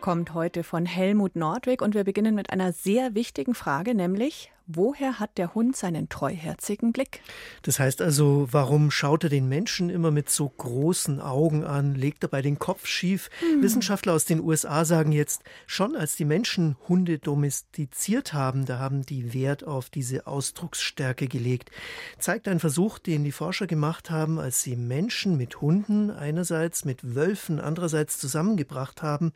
Kommt 0.02 0.34
heute 0.34 0.62
von 0.62 0.84
Helmut 0.84 1.34
Nordwig 1.34 1.80
und 1.80 1.94
wir 1.94 2.04
beginnen 2.04 2.34
mit 2.34 2.50
einer 2.50 2.72
sehr 2.72 3.14
wichtigen 3.14 3.54
Frage, 3.54 3.94
nämlich 3.94 4.52
Woher 4.66 5.20
hat 5.20 5.36
der 5.36 5.54
Hund 5.54 5.76
seinen 5.76 6.08
treuherzigen 6.08 6.92
Blick? 6.92 7.20
Das 7.60 7.78
heißt 7.78 8.00
also, 8.00 8.48
warum 8.50 8.90
schaut 8.90 9.24
er 9.24 9.28
den 9.28 9.46
Menschen 9.46 9.90
immer 9.90 10.10
mit 10.10 10.30
so 10.30 10.48
großen 10.48 11.20
Augen 11.20 11.64
an, 11.64 11.94
legt 11.94 12.24
dabei 12.24 12.40
den 12.40 12.58
Kopf 12.58 12.86
schief? 12.86 13.28
Hm. 13.40 13.62
Wissenschaftler 13.62 14.14
aus 14.14 14.24
den 14.24 14.40
USA 14.40 14.86
sagen 14.86 15.12
jetzt, 15.12 15.42
schon 15.66 15.94
als 15.94 16.16
die 16.16 16.24
Menschen 16.24 16.76
Hunde 16.88 17.18
domestiziert 17.18 18.32
haben, 18.32 18.64
da 18.64 18.78
haben 18.78 19.04
die 19.04 19.34
Wert 19.34 19.64
auf 19.64 19.90
diese 19.90 20.26
Ausdrucksstärke 20.26 21.28
gelegt. 21.28 21.70
Zeigt 22.18 22.48
ein 22.48 22.58
Versuch, 22.58 22.98
den 22.98 23.22
die 23.22 23.32
Forscher 23.32 23.66
gemacht 23.66 24.10
haben, 24.10 24.38
als 24.38 24.62
sie 24.62 24.76
Menschen 24.76 25.36
mit 25.36 25.60
Hunden 25.60 26.10
einerseits, 26.10 26.86
mit 26.86 27.14
Wölfen 27.14 27.60
andererseits 27.60 28.18
zusammengebracht 28.18 29.02
haben. 29.02 29.34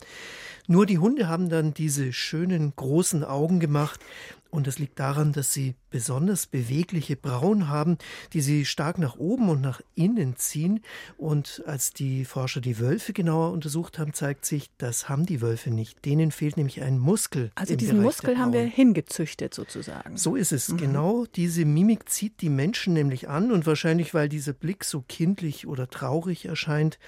Nur 0.66 0.86
die 0.86 0.98
Hunde 0.98 1.28
haben 1.28 1.50
dann 1.50 1.74
diese 1.74 2.14
schönen 2.14 2.72
großen 2.74 3.24
Augen 3.24 3.60
gemacht 3.60 4.00
und 4.50 4.66
das 4.66 4.78
liegt 4.78 4.98
daran, 4.98 5.32
dass 5.32 5.52
sie 5.52 5.74
besonders 5.90 6.46
bewegliche 6.46 7.16
Brauen 7.16 7.68
haben, 7.68 7.98
die 8.32 8.40
sie 8.40 8.64
stark 8.64 8.98
nach 8.98 9.16
oben 9.16 9.50
und 9.50 9.60
nach 9.60 9.80
innen 9.94 10.36
ziehen. 10.36 10.80
Und 11.16 11.62
als 11.66 11.92
die 11.92 12.24
Forscher 12.24 12.60
die 12.60 12.78
Wölfe 12.78 13.12
genauer 13.12 13.52
untersucht 13.52 13.98
haben, 13.98 14.14
zeigt 14.14 14.44
sich, 14.44 14.70
das 14.78 15.08
haben 15.08 15.26
die 15.26 15.42
Wölfe 15.42 15.70
nicht. 15.70 16.04
Denen 16.04 16.30
fehlt 16.30 16.56
nämlich 16.56 16.80
ein 16.82 16.98
Muskel. 16.98 17.50
Also 17.54 17.76
diesen 17.76 17.98
Bereich 17.98 18.04
Muskel 18.04 18.38
haben 18.38 18.52
wir 18.52 18.62
hingezüchtet 18.62 19.52
sozusagen. 19.52 20.16
So 20.16 20.34
ist 20.34 20.52
es. 20.52 20.68
Mhm. 20.68 20.76
Genau 20.78 21.26
diese 21.26 21.64
Mimik 21.64 22.08
zieht 22.08 22.40
die 22.40 22.50
Menschen 22.50 22.94
nämlich 22.94 23.28
an 23.28 23.52
und 23.52 23.66
wahrscheinlich, 23.66 24.14
weil 24.14 24.30
dieser 24.30 24.54
Blick 24.54 24.84
so 24.84 25.04
kindlich 25.08 25.66
oder 25.66 25.90
traurig 25.90 26.46
erscheint. 26.46 26.98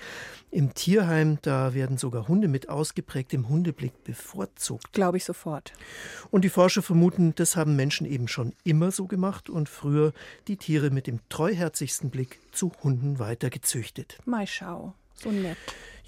Im 0.53 0.75
Tierheim, 0.75 1.39
da 1.43 1.75
werden 1.75 1.97
sogar 1.97 2.27
Hunde 2.27 2.49
mit 2.49 2.69
ausgeprägtem 2.69 3.49
Hundeblick 3.49 4.03
bevorzugt. 4.03 4.93
Glaube 4.93 5.17
ich 5.17 5.25
sofort. 5.25 5.73
Und 6.33 6.45
die 6.45 6.49
Forscher 6.49 6.83
vermuten, 6.83 7.35
das 7.37 7.55
haben 7.55 7.77
Menschen 7.77 8.05
eben 8.05 8.27
schon 8.27 8.55
immer 8.65 8.91
so 8.91 9.07
gemacht 9.07 9.49
und 9.49 9.69
früher 9.69 10.13
die 10.49 10.57
Tiere 10.57 10.91
mit 10.91 11.07
dem 11.07 11.21
treuherzigsten 11.29 12.11
Blick 12.11 12.41
zu 12.51 12.73
Hunden 12.83 13.21
weitergezüchtet. 13.21 14.19
Mai 14.25 14.45
schau, 14.47 14.95
so 15.21 15.31
nett. 15.31 15.57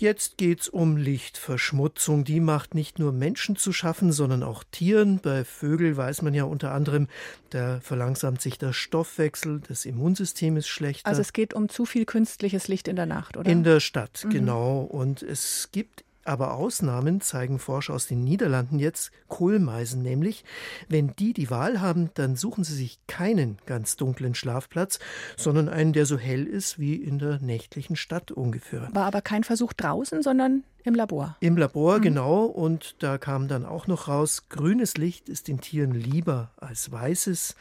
Jetzt 0.03 0.37
geht's 0.37 0.69
um 0.69 0.97
Lichtverschmutzung. 0.97 2.25
Die 2.25 2.41
macht 2.41 2.75
nicht 2.75 2.99
nur 2.99 3.13
Menschen 3.13 3.55
zu 3.55 3.73
schaffen, 3.73 4.11
sondern 4.11 4.43
auch 4.43 4.65
Tieren. 4.65 5.21
Bei 5.21 5.45
Vögeln 5.45 5.97
weiß 5.97 6.23
man 6.23 6.35
ja 6.35 6.43
unter 6.43 6.73
anderem, 6.73 7.07
da 7.51 7.79
verlangsamt 7.81 8.41
sich 8.41 8.59
der 8.59 8.73
Stoffwechsel, 8.73 9.61
das 9.69 9.85
Immunsystem 9.85 10.57
ist 10.57 10.67
schlechter. 10.67 11.07
Also 11.07 11.21
es 11.21 11.33
geht 11.33 11.55
um 11.55 11.69
zu 11.69 11.87
viel 11.87 12.05
künstliches 12.05 12.67
Licht 12.67 12.89
in 12.89 12.97
der 12.97 13.07
Nacht, 13.07 13.37
oder? 13.37 13.49
In 13.49 13.63
der 13.63 13.79
Stadt, 13.79 14.25
mhm. 14.25 14.31
genau. 14.31 14.81
Und 14.81 15.23
es 15.23 15.69
gibt 15.71 16.03
aber 16.25 16.55
Ausnahmen 16.55 17.21
zeigen 17.21 17.59
Forscher 17.59 17.95
aus 17.95 18.07
den 18.07 18.25
Niederlanden 18.25 18.79
jetzt, 18.79 19.11
Kohlmeisen 19.29 20.03
nämlich. 20.03 20.45
Wenn 20.89 21.15
die 21.17 21.33
die 21.33 21.51
Wahl 21.51 21.81
haben, 21.81 22.11
dann 22.15 22.37
suchen 22.37 22.65
sie 22.65 22.75
sich 22.75 22.99
keinen 23.07 23.59
ganz 23.67 23.97
dunklen 23.97 24.35
Schlafplatz, 24.35 24.99
sondern 25.37 25.69
einen, 25.69 25.93
der 25.93 26.07
so 26.07 26.19
hell 26.19 26.45
ist 26.45 26.79
wie 26.79 26.95
in 26.95 27.19
der 27.19 27.41
nächtlichen 27.41 27.97
Stadt 27.97 28.31
ungefähr. 28.31 28.89
War 28.93 29.07
aber 29.07 29.23
kein 29.23 29.45
Versuch 29.45 29.73
draußen, 29.73 30.23
sondern 30.23 30.65
im 30.85 30.95
Labor. 30.95 31.37
Im 31.41 31.57
Labor, 31.57 31.99
mhm. 31.99 32.03
genau. 32.03 32.45
Und 32.45 32.97
da 32.99 33.19
kam 33.19 33.49
dann 33.49 33.65
auch 33.65 33.87
noch 33.87 34.09
raus, 34.09 34.49
grünes 34.49 34.97
Licht 34.97 35.29
ist 35.29 35.49
den 35.49 35.61
Tieren 35.61 35.93
lieber 35.93 36.51
als 36.57 36.91
weißes. 36.91 37.57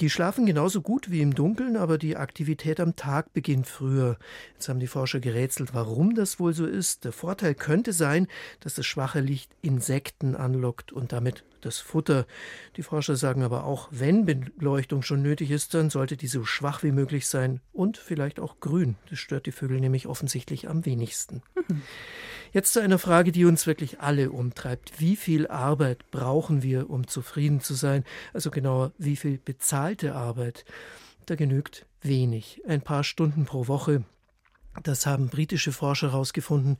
Die 0.00 0.10
schlafen 0.10 0.46
genauso 0.46 0.80
gut 0.80 1.10
wie 1.10 1.20
im 1.20 1.34
Dunkeln, 1.34 1.76
aber 1.76 1.98
die 1.98 2.16
Aktivität 2.16 2.80
am 2.80 2.96
Tag 2.96 3.32
beginnt 3.32 3.66
früher. 3.66 4.18
Jetzt 4.54 4.68
haben 4.68 4.80
die 4.80 4.86
Forscher 4.86 5.20
gerätselt, 5.20 5.74
warum 5.74 6.14
das 6.14 6.40
wohl 6.40 6.52
so 6.52 6.66
ist. 6.66 7.04
Der 7.04 7.12
Vorteil 7.12 7.54
könnte 7.54 7.92
sein, 7.92 8.26
dass 8.60 8.74
das 8.74 8.86
schwache 8.86 9.20
Licht 9.20 9.50
Insekten 9.62 10.34
anlockt 10.34 10.92
und 10.92 11.12
damit 11.12 11.44
das 11.60 11.78
Futter. 11.78 12.26
Die 12.76 12.82
Forscher 12.82 13.16
sagen 13.16 13.42
aber 13.42 13.64
auch, 13.64 13.88
wenn 13.90 14.24
Beleuchtung 14.24 15.02
schon 15.02 15.22
nötig 15.22 15.50
ist, 15.50 15.74
dann 15.74 15.90
sollte 15.90 16.16
die 16.16 16.26
so 16.26 16.44
schwach 16.44 16.82
wie 16.82 16.92
möglich 16.92 17.26
sein 17.26 17.60
und 17.72 17.96
vielleicht 17.96 18.40
auch 18.40 18.60
grün. 18.60 18.96
Das 19.10 19.18
stört 19.18 19.46
die 19.46 19.52
Vögel 19.52 19.80
nämlich 19.80 20.06
offensichtlich 20.06 20.68
am 20.68 20.84
wenigsten. 20.84 21.42
Mhm. 21.68 21.82
Jetzt 22.54 22.72
zu 22.72 22.80
einer 22.80 23.00
Frage, 23.00 23.32
die 23.32 23.46
uns 23.46 23.66
wirklich 23.66 23.98
alle 23.98 24.30
umtreibt. 24.30 25.00
Wie 25.00 25.16
viel 25.16 25.48
Arbeit 25.48 26.08
brauchen 26.12 26.62
wir, 26.62 26.88
um 26.88 27.08
zufrieden 27.08 27.60
zu 27.60 27.74
sein? 27.74 28.04
Also 28.32 28.52
genauer, 28.52 28.92
wie 28.96 29.16
viel 29.16 29.38
bezahlte 29.38 30.14
Arbeit? 30.14 30.64
Da 31.26 31.34
genügt 31.34 31.84
wenig. 32.00 32.62
Ein 32.64 32.80
paar 32.80 33.02
Stunden 33.02 33.44
pro 33.44 33.66
Woche 33.66 34.04
das 34.82 35.06
haben 35.06 35.28
britische 35.28 35.72
Forscher 35.72 36.12
herausgefunden 36.12 36.78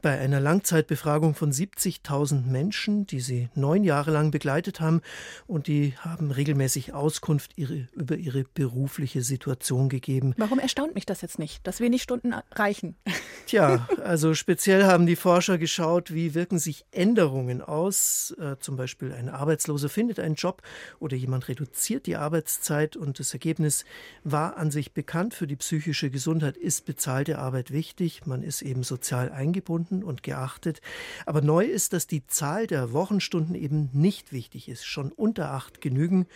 bei 0.00 0.18
einer 0.18 0.40
Langzeitbefragung 0.40 1.34
von 1.34 1.52
70.000 1.52 2.46
Menschen, 2.46 3.06
die 3.06 3.20
sie 3.20 3.48
neun 3.54 3.84
Jahre 3.84 4.10
lang 4.10 4.30
begleitet 4.30 4.80
haben. 4.80 5.02
Und 5.46 5.66
die 5.66 5.94
haben 5.98 6.30
regelmäßig 6.30 6.94
Auskunft 6.94 7.52
ihre, 7.56 7.88
über 7.92 8.16
ihre 8.16 8.44
berufliche 8.54 9.22
Situation 9.22 9.88
gegeben. 9.88 10.34
Warum 10.36 10.58
erstaunt 10.58 10.94
mich 10.94 11.06
das 11.06 11.20
jetzt 11.20 11.38
nicht, 11.38 11.66
dass 11.66 11.80
wenig 11.80 12.02
Stunden 12.02 12.34
reichen? 12.52 12.96
Tja, 13.46 13.86
also 14.02 14.34
speziell 14.34 14.84
haben 14.84 15.06
die 15.06 15.16
Forscher 15.16 15.58
geschaut, 15.58 16.14
wie 16.14 16.34
wirken 16.34 16.58
sich 16.58 16.86
Änderungen 16.92 17.60
aus. 17.60 18.34
Äh, 18.40 18.56
zum 18.58 18.76
Beispiel 18.76 19.12
ein 19.12 19.28
Arbeitsloser 19.28 19.88
findet 19.90 20.18
einen 20.18 20.34
Job 20.34 20.62
oder 20.98 21.16
jemand 21.16 21.48
reduziert 21.48 22.06
die 22.06 22.16
Arbeitszeit 22.16 22.96
und 22.96 23.18
das 23.18 23.34
Ergebnis 23.34 23.84
war 24.22 24.56
an 24.56 24.70
sich 24.70 24.92
bekannt. 24.92 25.34
Für 25.34 25.46
die 25.46 25.56
psychische 25.56 26.10
Gesundheit 26.10 26.56
ist 26.56 26.86
bezahlte 26.86 27.33
Arbeit 27.38 27.70
wichtig, 27.70 28.26
man 28.26 28.42
ist 28.42 28.62
eben 28.62 28.82
sozial 28.82 29.30
eingebunden 29.30 30.02
und 30.02 30.22
geachtet. 30.22 30.80
Aber 31.26 31.40
neu 31.40 31.64
ist, 31.64 31.92
dass 31.92 32.06
die 32.06 32.26
Zahl 32.26 32.66
der 32.66 32.92
Wochenstunden 32.92 33.54
eben 33.54 33.90
nicht 33.92 34.32
wichtig 34.32 34.68
ist, 34.68 34.84
schon 34.84 35.12
unter 35.12 35.50
acht 35.50 35.80
genügen. 35.80 36.26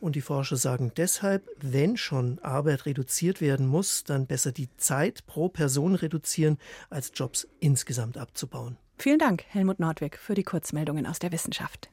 Und 0.00 0.16
die 0.16 0.20
Forscher 0.20 0.56
sagen 0.56 0.92
deshalb, 0.96 1.48
wenn 1.60 1.96
schon 1.96 2.38
Arbeit 2.40 2.86
reduziert 2.86 3.40
werden 3.40 3.66
muss, 3.66 4.04
dann 4.04 4.26
besser 4.26 4.52
die 4.52 4.68
Zeit 4.76 5.26
pro 5.26 5.48
Person 5.48 5.94
reduzieren, 5.94 6.58
als 6.88 7.12
Jobs 7.14 7.46
insgesamt 7.60 8.16
abzubauen. 8.16 8.76
Vielen 8.98 9.18
Dank, 9.18 9.44
Helmut 9.48 9.80
Nordwig, 9.80 10.18
für 10.18 10.34
die 10.34 10.42
Kurzmeldungen 10.42 11.06
aus 11.06 11.18
der 11.18 11.32
Wissenschaft. 11.32 11.90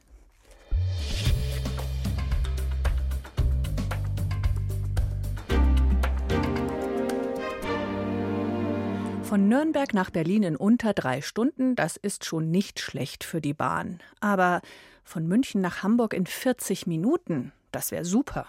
Von 9.28 9.46
Nürnberg 9.46 9.92
nach 9.92 10.08
Berlin 10.08 10.42
in 10.42 10.56
unter 10.56 10.94
drei 10.94 11.20
Stunden, 11.20 11.76
das 11.76 11.98
ist 11.98 12.24
schon 12.24 12.50
nicht 12.50 12.80
schlecht 12.80 13.24
für 13.24 13.42
die 13.42 13.52
Bahn. 13.52 14.00
Aber 14.20 14.62
von 15.04 15.28
München 15.28 15.60
nach 15.60 15.82
Hamburg 15.82 16.14
in 16.14 16.24
40 16.24 16.86
Minuten, 16.86 17.52
das 17.70 17.90
wäre 17.90 18.06
super. 18.06 18.46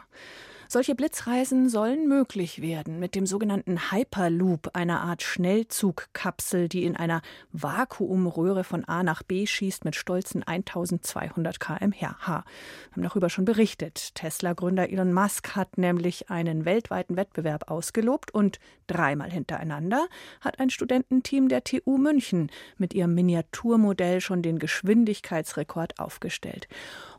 Solche 0.72 0.94
Blitzreisen 0.94 1.68
sollen 1.68 2.08
möglich 2.08 2.62
werden 2.62 3.00
mit 3.00 3.16
dem 3.16 3.26
sogenannten 3.26 3.92
Hyperloop, 3.92 4.70
einer 4.76 5.02
Art 5.02 5.24
Schnellzugkapsel, 5.24 6.70
die 6.70 6.84
in 6.84 6.96
einer 6.96 7.24
Vakuumröhre 7.52 8.64
von 8.64 8.86
A 8.86 9.02
nach 9.02 9.24
B 9.24 9.48
schießt 9.48 9.84
mit 9.84 9.96
stolzen 9.96 10.44
1200 10.44 11.60
km/h. 11.60 12.04
Wir 12.22 12.92
haben 12.92 13.02
darüber 13.02 13.32
schon 13.32 13.46
berichtet. 13.46 14.14
Tesla-Gründer 14.14 14.92
Elon 14.92 15.12
Musk 15.12 15.56
hat 15.56 15.80
nämlich 15.80 16.30
einen 16.30 16.66
weltweiten 16.66 17.16
Wettbewerb 17.16 17.72
ausgelobt 17.72 18.32
und 18.32 18.60
dreimal 18.86 19.32
hintereinander 19.32 20.06
hat 20.40 20.60
ein 20.60 20.70
Studententeam 20.70 21.50
der 21.50 21.64
TU 21.64 21.98
München 21.98 22.52
mit 22.78 22.94
ihrem 22.94 23.16
Miniaturmodell 23.16 24.22
schon 24.22 24.44
den 24.44 24.60
Geschwindigkeitsrekord 24.60 26.00
aufgestellt. 26.00 26.68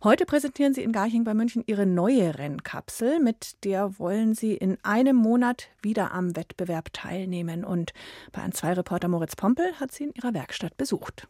Heute 0.02 0.24
präsentieren 0.24 0.72
sie 0.72 0.82
in 0.82 0.92
Garching 0.92 1.24
bei 1.24 1.34
München 1.34 1.62
ihre 1.66 1.84
neue 1.84 2.38
Rennkapsel. 2.38 3.20
Mit 3.20 3.62
der 3.64 3.98
wollen 3.98 4.34
sie 4.34 4.54
in 4.54 4.78
einem 4.82 5.14
Monat 5.14 5.68
wieder 5.82 6.12
am 6.12 6.36
Wettbewerb 6.36 6.90
teilnehmen. 6.94 7.64
Und 7.64 7.92
bei 8.32 8.40
ein 8.40 8.52
2 8.52 8.72
Reporter 8.72 9.08
Moritz 9.08 9.36
Pompel 9.36 9.74
hat 9.78 9.92
sie 9.92 10.04
in 10.04 10.12
ihrer 10.14 10.32
Werkstatt 10.32 10.78
besucht. 10.78 11.28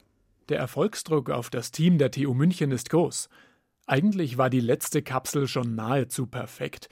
Der 0.50 0.60
Erfolgsdruck 0.60 1.30
auf 1.30 1.50
das 1.50 1.72
Team 1.72 1.98
der 1.98 2.12
TU 2.12 2.32
München 2.32 2.70
ist 2.70 2.90
groß. 2.90 3.28
Eigentlich 3.88 4.38
war 4.38 4.50
die 4.50 4.60
letzte 4.60 5.02
Kapsel 5.02 5.48
schon 5.48 5.74
nahezu 5.74 6.28
perfekt. 6.28 6.88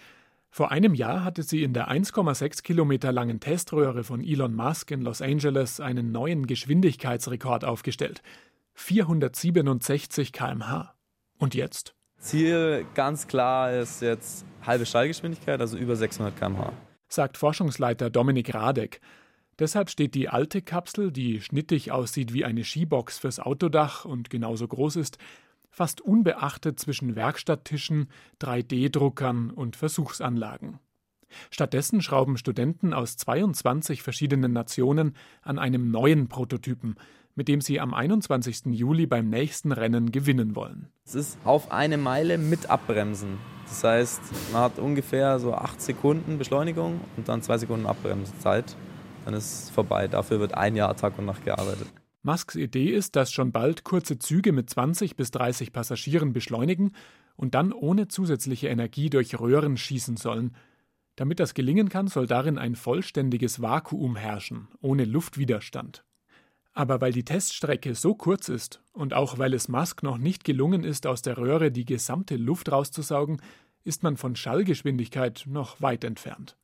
Vor 0.51 0.73
einem 0.73 0.95
Jahr 0.95 1.23
hatte 1.23 1.45
sie 1.45 1.63
in 1.63 1.75
der 1.75 1.89
1,6 1.89 2.65
Kilometer 2.65 3.13
langen 3.13 3.39
Teströhre 3.39 4.03
von 4.03 4.25
Elon 4.25 4.57
Musk 4.57 4.91
in 4.91 5.03
Los 5.03 5.23
Angeles 5.23 5.79
einen 5.79 6.11
neuen 6.11 6.49
Geschwindigkeitsrekord 6.49 7.65
aufgestellt. 7.65 8.21
467 8.75 10.33
km/h. 10.33 10.98
Und 11.39 11.55
jetzt? 11.55 11.95
Ziel 12.19 12.85
ganz 12.95 13.29
klar 13.29 13.73
ist 13.73 14.03
jetzt 14.03 14.45
halbe 14.67 14.87
Schallgeschwindigkeit, 14.87 15.61
also 15.61 15.79
über 15.79 15.97
600 15.97 16.37
km/h. 16.37 16.73
Sagt 17.09 17.39
Forschungsleiter 17.39 18.11
Dominik 18.11 18.53
Radek. 18.55 19.01
Deshalb 19.59 19.91
steht 19.91 20.15
die 20.15 20.29
alte 20.29 20.63
Kapsel, 20.63 21.11
die 21.11 21.41
schnittig 21.41 21.91
aussieht 21.91 22.33
wie 22.33 22.45
eine 22.45 22.65
Skibox 22.65 23.19
fürs 23.19 23.41
Autodach 23.41 24.05
und 24.05 24.31
genauso 24.31 24.69
groß 24.69 24.97
ist, 24.97 25.19
fast 25.71 26.01
unbeachtet 26.01 26.79
zwischen 26.79 27.17
Werkstatttischen, 27.17 28.09
3D-Druckern 28.41 29.51
und 29.51 29.77
Versuchsanlagen. 29.77 30.79
Stattdessen 31.51 32.01
schrauben 32.03 32.37
Studenten 32.37 32.95
aus 32.95 33.17
22 33.17 34.03
verschiedenen 34.03 34.53
Nationen 34.53 35.15
an 35.43 35.59
einem 35.59 35.91
neuen 35.91 36.29
Prototypen, 36.29 36.97
mit 37.39 37.47
dem 37.47 37.61
sie 37.61 37.79
am 37.79 37.95
21. 37.95 38.67
Juli 38.73 39.07
beim 39.07 39.31
nächsten 39.31 39.71
Rennen 39.71 40.11
gewinnen 40.11 40.57
wollen. 40.57 40.89
Es 41.05 41.15
ist 41.15 41.39
auf 41.45 41.71
eine 41.71 41.97
Meile 41.97 42.37
mit 42.37 42.69
Abbremsen. 42.69 43.39
Das 43.69 43.85
heißt, 43.85 44.21
man 44.53 44.63
hat 44.63 44.81
ungefähr 44.81 45.39
so 45.39 45.55
acht 45.55 45.81
Sekunden 45.81 46.39
Beschleunigung 46.39 47.01
und 47.17 47.29
dann 47.29 47.41
zwei 47.41 47.57
Sekunden 47.57 47.87
Abbremszeit. 47.87 48.77
Dann 49.25 49.35
ist 49.35 49.45
es 49.45 49.71
vorbei. 49.71 50.09
Dafür 50.09 50.41
wird 50.41 50.55
ein 50.55 50.75
Jahr 50.75 50.97
Tag 50.97 51.17
und 51.17 51.27
Nacht 51.27 51.45
gearbeitet. 51.45 51.87
Musks 52.25 52.57
Idee 52.57 52.91
ist, 52.91 53.15
dass 53.15 53.31
schon 53.31 53.53
bald 53.53 53.85
kurze 53.85 54.19
Züge 54.19 54.51
mit 54.51 54.69
20 54.69 55.15
bis 55.15 55.31
30 55.31 55.73
Passagieren 55.73 56.33
beschleunigen 56.33 56.91
und 57.37 57.55
dann 57.55 57.73
ohne 57.73 58.09
zusätzliche 58.09 58.67
Energie 58.67 59.11
durch 59.11 59.39
Röhren 59.39 59.77
schießen 59.77 60.17
sollen. 60.17 60.57
Damit 61.15 61.39
das 61.39 61.55
gelingen 61.55 61.89
kann, 61.89 62.09
soll 62.09 62.27
darin 62.27 62.59
ein 62.59 62.75
vollständiges 62.75 63.63
Vakuum 63.63 64.17
herrschen, 64.17 64.67
ohne 64.81 65.05
Luftwiderstand. 65.05 66.05
Aber 66.79 67.01
weil 67.01 67.11
die 67.11 67.25
Teststrecke 67.25 67.97
so 67.97 68.15
kurz 68.15 68.49
ist 68.49 68.81
und 68.93 69.13
auch 69.13 69.37
weil 69.37 69.53
es 69.53 69.67
Musk 69.67 70.05
noch 70.05 70.17
nicht 70.17 70.45
gelungen 70.45 70.85
ist, 70.85 71.09
aus 71.09 71.23
der 71.23 71.37
Röhre 71.37 71.73
die 71.73 71.85
gesamte 71.85 72.37
Luft 72.37 72.71
rauszusaugen, 72.71 73.43
ist 73.83 74.05
man 74.05 74.17
von 74.17 74.37
Schallgeschwindigkeit 74.37 75.43
noch 75.49 75.81
weit 75.81 76.05
entfernt. 76.05 76.57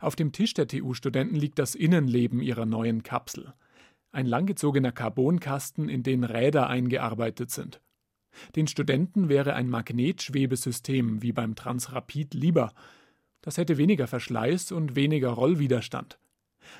Auf 0.00 0.16
dem 0.16 0.32
Tisch 0.32 0.54
der 0.54 0.66
TU-Studenten 0.66 1.36
liegt 1.36 1.58
das 1.58 1.74
Innenleben 1.74 2.40
ihrer 2.40 2.64
neuen 2.64 3.02
Kapsel. 3.02 3.52
Ein 4.12 4.24
langgezogener 4.24 4.92
Carbonkasten, 4.92 5.90
in 5.90 6.02
den 6.02 6.24
Räder 6.24 6.68
eingearbeitet 6.68 7.50
sind. 7.50 7.82
Den 8.56 8.66
Studenten 8.66 9.28
wäre 9.28 9.52
ein 9.52 9.68
Magnetschwebesystem 9.68 11.20
wie 11.20 11.32
beim 11.32 11.54
Transrapid 11.54 12.32
lieber. 12.32 12.72
Das 13.42 13.58
hätte 13.58 13.76
weniger 13.76 14.06
Verschleiß 14.06 14.72
und 14.72 14.96
weniger 14.96 15.28
Rollwiderstand. 15.28 16.18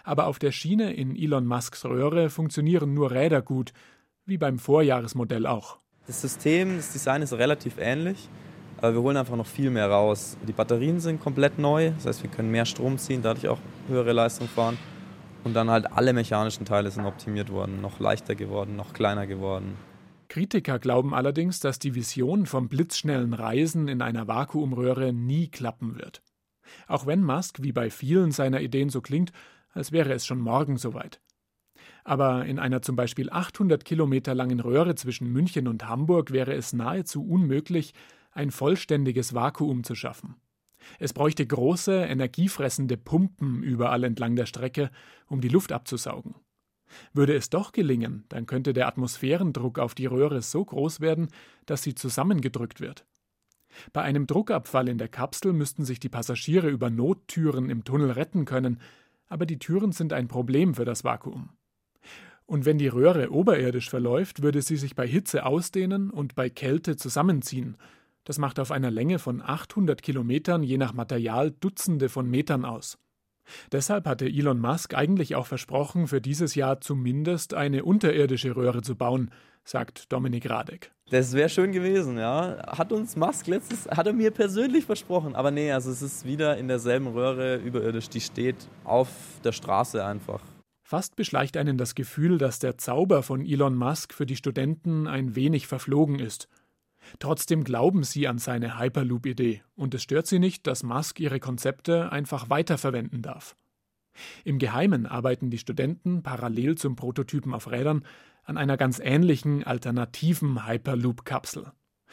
Aber 0.05 0.27
auf 0.27 0.39
der 0.39 0.53
Schiene 0.53 0.93
in 0.93 1.17
Elon 1.17 1.47
Musks 1.47 1.85
Röhre 1.85 2.31
funktionieren 2.31 2.95
nur 2.95 3.11
Räder 3.11 3.43
gut, 3.43 3.73
wie 4.27 4.39
beim 4.39 4.59
Vorjahresmodell 4.59 5.47
auch. 5.47 5.79
Das 6.07 6.21
System, 6.21 6.77
das 6.77 6.93
Design 6.93 7.23
ist 7.23 7.33
relativ 7.33 7.79
ähnlich, 7.79 8.29
aber 8.79 8.95
wir 8.95 9.03
holen 9.03 9.17
einfach 9.17 9.37
noch 9.37 9.47
viel 9.47 9.71
mehr 9.71 9.91
raus. 9.91 10.37
Die 10.47 10.53
Batterien 10.53 11.01
sind 11.01 11.21
komplett 11.21 11.59
neu, 11.59 11.91
das 11.91 12.07
heißt, 12.07 12.23
wir 12.23 12.31
können 12.31 12.51
mehr 12.51 12.65
Strom 12.65 12.99
ziehen, 12.99 13.23
dadurch 13.23 13.49
auch 13.49 13.59
höhere 13.89 14.13
Leistung 14.13 14.49
fahren. 14.49 14.79
Und 15.45 15.55
dann 15.55 15.71
halt 15.71 15.93
alle 15.93 16.13
mechanischen 16.13 16.65
Teile 16.65 16.91
sind 16.91 17.07
optimiert 17.07 17.51
worden, 17.51 17.81
noch 17.81 18.01
leichter 18.01 18.35
geworden, 18.35 18.77
noch 18.77 18.93
kleiner 18.93 19.27
geworden. 19.27 19.77
Kritiker 20.29 20.79
glauben 20.79 21.15
allerdings, 21.15 21.61
dass 21.61 21.79
die 21.79 21.95
Vision 21.95 22.45
vom 22.47 22.69
blitzschnellen 22.69 23.33
Reisen 23.33 23.89
in 23.89 24.03
einer 24.03 24.29
Vakuumröhre 24.29 25.13
nie 25.13 25.49
klappen 25.49 25.97
wird. 25.97 26.23
Auch 26.87 27.07
wenn 27.07 27.23
Musk 27.23 27.63
wie 27.63 27.73
bei 27.73 27.89
vielen 27.91 28.31
seiner 28.31 28.61
Ideen 28.61 28.91
so 28.91 29.01
klingt, 29.01 29.33
als 29.79 29.93
wäre 29.93 30.13
es 30.13 30.27
schon 30.27 30.41
morgen 30.41 30.77
soweit. 30.77 31.21
Aber 32.05 32.45
in 32.45 32.59
einer 32.59 32.83
zum 32.83 32.97
Beispiel 32.97 33.31
800 33.31 33.85
Kilometer 33.85 34.35
langen 34.35 34.61
Röhre 34.61 34.95
zwischen 34.95 35.33
München 35.33 35.69
und 35.69 35.89
Hamburg 35.89 36.33
wäre 36.33 36.55
es 36.55 36.73
nahezu 36.73 37.25
unmöglich, 37.27 37.95
ein 38.33 38.51
vollständiges 38.51 39.35
Vakuum 39.35 39.85
zu 39.85 39.95
schaffen. 39.95 40.37
Es 40.99 41.13
bräuchte 41.13 41.47
große, 41.47 41.93
energiefressende 41.93 42.97
Pumpen 42.97 43.63
überall 43.63 44.05
entlang 44.05 44.37
der 44.37 44.47
Strecke, 44.47 44.91
um 45.27 45.41
die 45.41 45.49
Luft 45.49 45.73
abzusaugen. 45.73 46.35
Würde 47.13 47.35
es 47.35 47.51
doch 47.51 47.73
gelingen, 47.73 48.25
dann 48.29 48.47
könnte 48.47 48.73
der 48.73 48.87
Atmosphärendruck 48.87 49.79
auf 49.79 49.95
die 49.95 50.07
Röhre 50.07 50.41
so 50.41 50.65
groß 50.65 51.01
werden, 51.01 51.29
dass 51.67 51.83
sie 51.83 51.95
zusammengedrückt 51.95 52.81
wird. 52.81 53.05
Bei 53.93 54.03
einem 54.03 54.27
Druckabfall 54.27 54.89
in 54.89 54.99
der 54.99 55.09
Kapsel 55.09 55.53
müssten 55.53 55.85
sich 55.85 56.01
die 56.01 56.09
Passagiere 56.09 56.69
über 56.69 56.91
Nottüren 56.91 57.71
im 57.71 57.85
Tunnel 57.85 58.11
retten 58.11 58.45
können, 58.45 58.81
aber 59.29 59.47
die 59.47 59.59
Türen 59.59 59.93
sind 59.93 60.13
ein 60.13 60.29
Problem 60.29 60.75
für 60.75 60.85
das 60.85 61.05
Vakuum. 61.05 61.51
Und 62.47 62.65
wenn 62.65 62.79
die 62.79 62.89
Röhre 62.89 63.31
oberirdisch 63.31 63.91
verläuft, 63.91 64.43
würde 64.43 64.63
sie 64.63 64.77
sich 64.77 64.95
bei 64.95 65.07
Hitze 65.07 65.45
ausdehnen 65.45 66.11
und 66.11 66.35
bei 66.35 66.49
Kälte 66.49 66.97
zusammenziehen. 66.97 67.77
Das 68.25 68.39
macht 68.39 68.59
auf 68.59 68.71
einer 68.71 68.91
Länge 68.91 69.19
von 69.19 69.43
800 69.43 70.03
Kilometern 70.03 70.63
je 70.63 70.79
nach 70.79 70.95
Material 70.95 71.51
Dutzende 71.51 72.09
von 72.09 72.29
Metern 72.29 72.65
aus. 72.65 72.99
Deshalb 73.73 74.07
hatte 74.07 74.27
Elon 74.27 74.61
Musk 74.61 74.95
eigentlich 74.95 75.35
auch 75.37 75.47
versprochen, 75.47 76.07
für 76.07 76.21
dieses 76.21 76.55
Jahr 76.55 76.81
zumindest 76.81 77.55
eine 77.55 77.85
unterirdische 77.85 78.57
Röhre 78.57 78.83
zu 78.83 78.97
bauen, 78.97 79.31
sagt 79.65 80.13
Dominik 80.13 80.49
Radek. 80.49 80.93
Das 81.11 81.33
wäre 81.33 81.49
schön 81.49 81.73
gewesen, 81.73 82.19
ja. 82.19 82.59
Hat 82.67 82.93
uns 82.93 83.17
Musk 83.17 83.47
letztes, 83.47 83.87
hat 83.87 84.07
er 84.07 84.13
mir 84.13 84.31
persönlich 84.31 84.85
versprochen. 84.85 85.35
Aber 85.35 85.51
nee, 85.51 85.73
also 85.73 85.91
es 85.91 86.03
ist 86.03 86.27
wieder 86.27 86.59
in 86.59 86.69
derselben 86.69 87.07
Röhre 87.07 87.57
überirdisch. 87.57 88.09
Die 88.09 88.21
steht 88.21 88.69
auf 88.85 89.09
der 89.43 89.53
Straße 89.53 90.05
einfach. 90.05 90.41
Fast 90.83 91.17
beschleicht 91.17 91.57
einen 91.59 91.77
das 91.77 91.95
Gefühl, 91.95 92.39
dass 92.39 92.59
der 92.59 92.79
Zauber 92.79 93.23
von 93.23 93.45
Elon 93.45 93.75
Musk 93.75 94.15
für 94.15 94.25
die 94.25 94.37
Studenten 94.37 95.07
ein 95.07 95.35
wenig 95.35 95.67
verflogen 95.67 96.19
ist. 96.19 96.49
Trotzdem 97.19 97.65
glauben 97.65 98.05
sie 98.05 98.29
an 98.29 98.39
seine 98.39 98.79
Hyperloop-Idee 98.79 99.63
und 99.77 99.95
es 99.95 100.03
stört 100.03 100.27
sie 100.27 100.39
nicht, 100.39 100.67
dass 100.67 100.83
Musk 100.83 101.21
ihre 101.21 101.41
Konzepte 101.41 102.13
einfach 102.13 102.51
weiterverwenden 102.51 103.23
darf. 103.23 103.57
Im 104.45 104.59
Geheimen 104.59 105.07
arbeiten 105.07 105.51
die 105.51 105.59
Studenten 105.59 106.23
parallel 106.23 106.77
zum 106.77 106.97
Prototypen 106.97 107.55
auf 107.55 107.71
Rädern 107.71 108.05
an 108.45 108.57
einer 108.57 108.77
ganz 108.77 108.99
ähnlichen 108.99 109.65
alternativen 109.65 110.67
Hyperloop-Kapsel. 110.67 111.73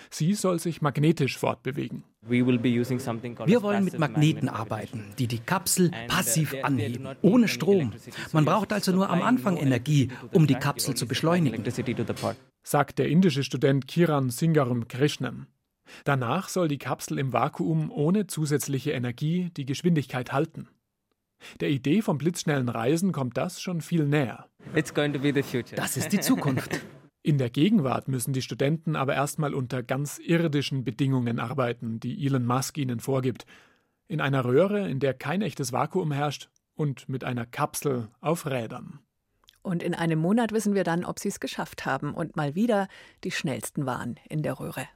Sie 0.09 0.33
soll 0.33 0.59
sich 0.59 0.81
magnetisch 0.81 1.37
fortbewegen. 1.37 2.03
Wir 2.21 2.45
wollen 2.45 3.85
mit 3.85 3.97
Magneten 3.97 4.49
arbeiten, 4.49 5.05
die 5.17 5.27
die 5.27 5.39
Kapsel 5.39 5.87
uh, 5.87 6.07
passiv 6.07 6.53
anheben, 6.63 7.07
ohne 7.21 7.47
Strom. 7.47 7.93
Man 8.33 8.43
braucht 8.43 8.73
also 8.73 8.91
nur 8.91 9.09
am 9.09 9.21
Anfang 9.21 9.55
Energie, 9.57 10.09
um 10.33 10.47
die 10.47 10.55
Kapsel 10.55 10.95
zu 10.95 11.07
beschleunigen, 11.07 11.63
sagt 12.65 12.97
der 12.97 13.07
indische 13.07 13.43
Student 13.43 13.87
Kiran 13.87 14.31
Singaram 14.31 14.87
Krishnan. 14.87 15.45
Danach 16.03 16.49
soll 16.49 16.67
die 16.67 16.79
Kapsel 16.79 17.19
im 17.19 17.31
Vakuum 17.31 17.91
ohne 17.91 18.25
zusätzliche 18.25 18.91
Energie 18.91 19.51
die 19.55 19.67
Geschwindigkeit 19.67 20.33
halten. 20.33 20.67
Der 21.59 21.69
Idee 21.69 22.01
vom 22.01 22.17
blitzschnellen 22.17 22.69
Reisen 22.69 23.11
kommt 23.11 23.37
das 23.37 23.61
schon 23.61 23.81
viel 23.81 24.05
näher. 24.05 24.49
Das 25.75 25.95
ist 25.95 26.09
die 26.09 26.19
Zukunft. 26.19 26.81
In 27.21 27.37
der 27.37 27.49
Gegenwart 27.49 28.07
müssen 28.07 28.33
die 28.33 28.41
Studenten 28.41 28.95
aber 28.95 29.15
erstmal 29.15 29.53
unter 29.53 29.81
ganz 29.81 30.19
irdischen 30.19 30.83
Bedingungen 30.83 31.39
arbeiten, 31.39 31.99
die 31.99 32.25
Elon 32.25 32.45
Musk 32.45 32.77
ihnen 32.77 32.99
vorgibt. 32.99 33.45
In 34.07 34.21
einer 34.21 34.45
Röhre, 34.45 34.87
in 34.89 34.99
der 34.99 35.15
kein 35.15 35.41
echtes 35.41 35.71
Vakuum 35.71 36.11
herrscht 36.11 36.49
und 36.75 37.09
mit 37.09 37.23
einer 37.23 37.47
Kapsel 37.47 38.09
auf 38.21 38.45
Rädern. 38.45 38.99
Und 39.65 39.81
in 39.81 39.95
einem 39.95 40.19
Monat 40.19 40.51
wissen 40.51 40.75
wir 40.75 40.83
dann, 40.83 41.03
ob 41.03 41.17
sie 41.17 41.29
es 41.29 41.39
geschafft 41.39 41.87
haben 41.87 42.13
und 42.13 42.35
mal 42.35 42.53
wieder 42.53 42.87
die 43.23 43.31
schnellsten 43.31 43.87
waren 43.87 44.19
in 44.29 44.43
der 44.43 44.59
Röhre. 44.59 44.87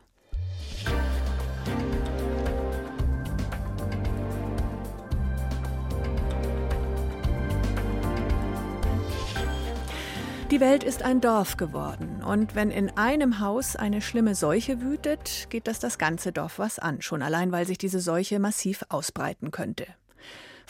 Die 10.51 10.60
Welt 10.60 10.84
ist 10.84 11.01
ein 11.01 11.19
Dorf 11.19 11.58
geworden 11.58 12.21
und 12.23 12.53
wenn 12.53 12.69
in 12.69 12.95
einem 12.95 13.39
Haus 13.39 13.75
eine 13.75 14.01
schlimme 14.01 14.36
Seuche 14.36 14.82
wütet, 14.82 15.47
geht 15.49 15.67
das 15.67 15.79
das 15.79 15.97
ganze 15.97 16.32
Dorf 16.32 16.60
was 16.60 16.77
an, 16.77 17.01
schon 17.01 17.23
allein 17.23 17.51
weil 17.51 17.65
sich 17.65 17.79
diese 17.79 17.99
Seuche 17.99 18.38
massiv 18.38 18.84
ausbreiten 18.89 19.49
könnte. 19.49 19.88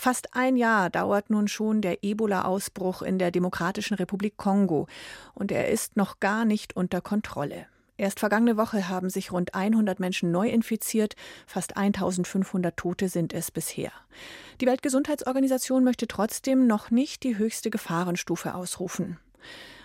Fast 0.02 0.34
ein 0.34 0.56
Jahr 0.56 0.90
dauert 0.90 1.30
nun 1.30 1.50
schon 1.50 1.82
der 1.82 2.06
Ebola-Ausbruch 2.06 3.02
in 3.02 3.20
der 3.20 3.32
Demokratischen 3.32 3.96
Republik 3.96 4.38
Kongo 4.38 4.88
und 5.34 5.52
er 5.52 5.68
ist 5.68 5.98
noch 5.98 6.22
gar 6.22 6.46
nicht 6.46 6.74
unter 6.74 7.02
Kontrolle. 7.02 7.66
Erst 7.98 8.22
vergangene 8.22 8.56
Woche 8.56 8.88
haben 8.88 9.10
sich 9.10 9.34
rund 9.34 9.56
100 9.56 10.00
Menschen 10.00 10.32
neu 10.32 10.48
infiziert, 10.48 11.18
fast 11.46 11.76
1500 11.76 12.78
Tote 12.78 13.10
sind 13.10 13.34
es 13.34 13.52
bisher. 13.52 13.92
Die 14.62 14.68
Weltgesundheitsorganisation 14.68 15.84
möchte 15.84 16.08
trotzdem 16.08 16.66
noch 16.66 16.92
nicht 16.92 17.24
die 17.24 17.38
höchste 17.38 17.70
Gefahrenstufe 17.70 18.56
ausrufen. 18.56 19.20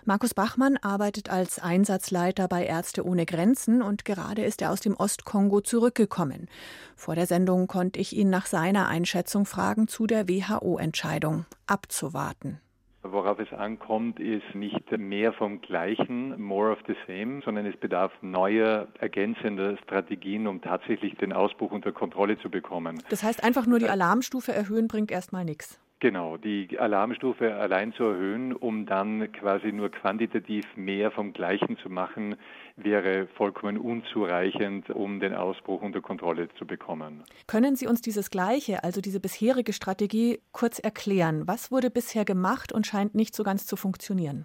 Markus 0.07 0.35
Bachmann 0.35 0.77
arbeitet 0.83 1.31
als 1.31 1.59
Einsatzleiter 1.59 2.47
bei 2.47 2.67
Ärzte 2.67 3.07
ohne 3.07 3.25
Grenzen 3.25 3.81
und 3.81 4.05
gerade 4.05 4.43
ist 4.43 4.61
er 4.61 4.71
aus 4.71 4.81
dem 4.81 4.95
Ostkongo 4.95 5.63
zurückgekommen. 5.63 6.49
Vor 6.95 7.15
der 7.15 7.25
Sendung 7.25 7.69
konnte 7.69 8.01
ich 8.01 8.15
ihn 8.15 8.29
nach 8.29 8.45
seiner 8.45 8.87
Einschätzung 8.87 9.47
fragen 9.47 9.89
zu 9.89 10.07
der 10.07 10.29
WHO-Entscheidung 10.29 11.47
abzuwarten. 11.67 12.61
Worauf 13.03 13.39
es 13.39 13.51
ankommt, 13.53 14.21
ist 14.21 14.55
nicht 14.55 14.91
mehr 14.97 15.33
vom 15.33 15.63
Gleichen, 15.63 16.39
more 16.41 16.73
of 16.73 16.79
the 16.87 16.97
same, 17.07 17.41
sondern 17.43 17.65
es 17.65 17.77
bedarf 17.79 18.13
neuer, 18.21 18.89
ergänzender 18.99 19.79
Strategien, 19.79 20.47
um 20.47 20.61
tatsächlich 20.61 21.15
den 21.17 21.33
Ausbruch 21.33 21.71
unter 21.71 21.93
Kontrolle 21.93 22.39
zu 22.39 22.51
bekommen. 22.51 23.03
Das 23.09 23.23
heißt, 23.23 23.43
einfach 23.43 23.67
nur 23.67 23.79
die 23.79 23.89
Alarmstufe 23.89 24.53
erhöhen 24.53 24.89
bringt 24.89 25.11
erstmal 25.11 25.45
nichts. 25.47 25.81
Genau, 26.05 26.37
die 26.37 26.79
Alarmstufe 26.79 27.55
allein 27.55 27.95
zu 27.95 28.05
erhöhen, 28.05 28.53
um 28.53 28.85
dann 28.85 29.33
quasi 29.33 29.73
nur 29.73 29.91
quantitativ 29.91 30.67
mehr 30.77 31.11
vom 31.11 31.33
Gleichen 31.33 31.79
zu 31.79 31.89
machen, 31.89 32.37
wäre 32.77 33.27
vollkommen 33.39 33.79
unzureichend, 33.79 34.91
um 34.91 35.19
den 35.19 35.33
Ausbruch 35.33 35.81
unter 35.81 36.03
Kontrolle 36.03 36.51
zu 36.59 36.67
bekommen. 36.67 37.25
Können 37.47 37.75
Sie 37.75 37.87
uns 37.87 38.03
dieses 38.03 38.29
Gleiche, 38.29 38.85
also 38.85 39.01
diese 39.01 39.19
bisherige 39.19 39.73
Strategie, 39.73 40.41
kurz 40.53 40.79
erklären? 40.79 41.45
Was 41.49 41.73
wurde 41.73 41.89
bisher 41.89 42.27
gemacht 42.27 42.71
und 42.71 42.87
scheint 42.87 43.15
nicht 43.15 43.35
so 43.35 43.43
ganz 43.43 43.65
zu 43.65 43.75
funktionieren? 43.75 44.45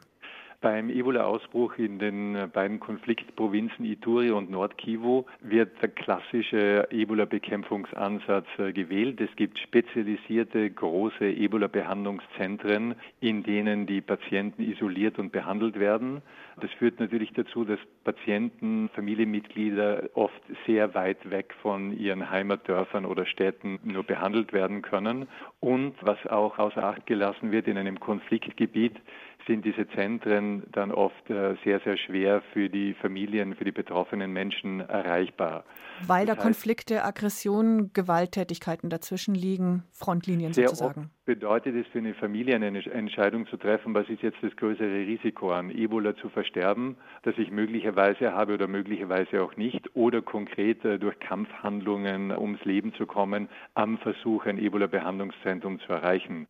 Beim 0.61 0.89
Ebola-Ausbruch 0.89 1.77
in 1.77 1.99
den 1.99 2.51
beiden 2.51 2.81
Konfliktprovinzen 2.81 3.85
Ituri 3.85 4.31
und 4.31 4.51
Nordkivu 4.51 5.23
wird 5.39 5.81
der 5.81 5.87
klassische 5.87 6.85
Ebola-Bekämpfungsansatz 6.91 8.45
äh, 8.57 8.73
gewählt. 8.73 9.21
Es 9.21 9.33
gibt 9.37 9.57
spezialisierte 9.57 10.69
große 10.69 11.23
Ebola-Behandlungszentren, 11.23 12.95
in 13.21 13.43
denen 13.43 13.85
die 13.85 14.01
Patienten 14.01 14.61
isoliert 14.63 15.17
und 15.17 15.31
behandelt 15.31 15.79
werden. 15.79 16.21
Das 16.59 16.71
führt 16.71 16.99
natürlich 16.99 17.31
dazu, 17.31 17.63
dass 17.63 17.79
Patienten, 18.03 18.89
Familienmitglieder 18.89 20.09
oft 20.15 20.41
sehr 20.67 20.93
weit 20.93 21.29
weg 21.29 21.53
von 21.61 21.97
ihren 21.97 22.29
Heimatdörfern 22.29 23.05
oder 23.05 23.25
Städten 23.25 23.79
nur 23.83 24.03
behandelt 24.03 24.51
werden 24.51 24.81
können. 24.81 25.29
Und 25.61 25.95
was 26.01 26.17
auch 26.27 26.59
außer 26.59 26.83
Acht 26.83 27.05
gelassen 27.05 27.53
wird 27.53 27.67
in 27.67 27.77
einem 27.77 28.01
Konfliktgebiet, 28.01 28.97
sind 29.47 29.65
diese 29.65 29.87
Zentren 29.89 30.63
dann 30.71 30.91
oft 30.91 31.29
äh, 31.29 31.55
sehr, 31.63 31.79
sehr 31.81 31.97
schwer 31.97 32.41
für 32.53 32.69
die 32.69 32.93
Familien, 32.93 33.55
für 33.55 33.65
die 33.65 33.71
betroffenen 33.71 34.31
Menschen 34.31 34.81
erreichbar. 34.81 35.63
Weil 36.05 36.25
das 36.25 36.37
da 36.37 36.43
heißt, 36.43 36.45
Konflikte, 36.45 37.03
Aggressionen, 37.03 37.91
Gewalttätigkeiten 37.93 38.89
dazwischen 38.89 39.35
liegen, 39.35 39.83
Frontlinien 39.91 40.53
sehr 40.53 40.69
sozusagen. 40.69 41.09
Bedeutet 41.25 41.75
es 41.75 41.87
für 41.91 41.99
eine 41.99 42.13
Familie 42.13 42.55
eine 42.55 42.67
Entscheidung 42.67 43.47
zu 43.47 43.57
treffen, 43.57 43.93
was 43.93 44.09
ist 44.09 44.21
jetzt 44.21 44.37
das 44.41 44.55
größere 44.55 45.05
Risiko 45.05 45.51
an 45.51 45.69
Ebola 45.69 46.15
zu 46.15 46.29
versterben, 46.29 46.97
das 47.23 47.37
ich 47.37 47.51
möglicherweise 47.51 48.33
habe 48.33 48.53
oder 48.53 48.67
möglicherweise 48.67 49.43
auch 49.43 49.55
nicht, 49.57 49.95
oder 49.95 50.21
konkret 50.21 50.83
äh, 50.85 50.99
durch 50.99 51.19
Kampfhandlungen 51.19 52.31
ums 52.31 52.63
Leben 52.65 52.93
zu 52.93 53.05
kommen, 53.05 53.49
am 53.73 53.97
Versuch, 53.99 54.45
ein 54.45 54.57
Ebola-Behandlungszentrum 54.57 55.79
zu 55.79 55.93
erreichen. 55.93 56.47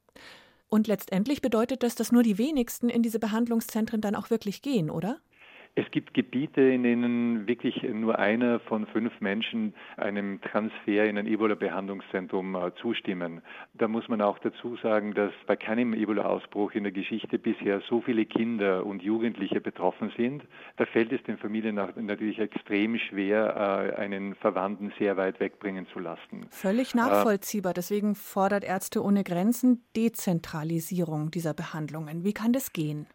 Und 0.70 0.88
letztendlich 0.88 1.42
bedeutet 1.42 1.84
das, 1.84 1.96
dass 1.96 2.12
nur 2.12 2.24
die 2.24 2.38
wenigsten 2.38 2.90
in 2.90 3.02
diese 3.02 3.20
Behandlungszentren 3.20 4.02
dann 4.02 4.16
auch 4.16 4.30
wirklich 4.30 4.62
gehen, 4.62 4.90
oder? 4.90 5.20
Es 5.76 5.90
gibt 5.92 6.14
Gebiete, 6.14 6.62
in 6.62 6.84
denen 6.84 7.48
wirklich 7.48 7.84
nur 7.84 8.20
einer 8.20 8.60
von 8.60 8.86
fünf 8.88 9.22
Menschen 9.22 9.74
einem 9.98 10.42
Transfer 10.42 11.06
in 11.06 11.18
ein 11.18 11.28
Ebola-Behandlungszentrum 11.28 12.56
äh, 12.56 12.72
zustimmen. 12.82 13.42
Da 13.76 13.88
muss 13.88 14.08
man 14.08 14.22
auch 14.22 14.40
dazu 14.40 14.76
sagen, 14.78 15.14
dass 15.14 15.32
bei 15.48 15.56
keinem 15.56 15.94
Ebola-Ausbruch 15.94 16.74
in 16.74 16.84
der 16.84 16.92
Geschichte 16.92 17.40
bisher 17.40 17.82
so 17.90 18.02
viele 18.02 18.26
Kinder 18.26 18.86
und 18.86 19.02
Jugendliche 19.02 19.62
betroffen 19.62 20.12
sind. 20.18 20.44
Da 20.78 20.86
fällt 20.86 21.12
es 21.12 21.24
den 21.24 21.38
Familien 21.38 21.76
natürlich 21.76 22.40
extrem 22.40 22.98
schwer, 22.98 23.94
äh, 23.96 23.96
einen 23.96 24.36
Verwandten 24.36 24.92
sehr 25.00 25.18
weit 25.18 25.40
wegbringen 25.40 25.88
zu 25.94 26.00
lassen. 26.00 26.48
Völlig 26.50 26.96
nachvollziehbar. 26.96 27.74
Deswegen 27.74 28.16
fordert 28.16 28.64
Ärzte 28.64 29.04
ohne 29.04 29.24
Grenzen 29.24 29.86
Dezentralisierung 29.96 31.32
dieser 31.32 31.54
Behandlungen. 31.54 32.24
Wie 32.24 32.34
kann 32.34 32.54
das 32.54 32.74
gehen? 32.74 33.08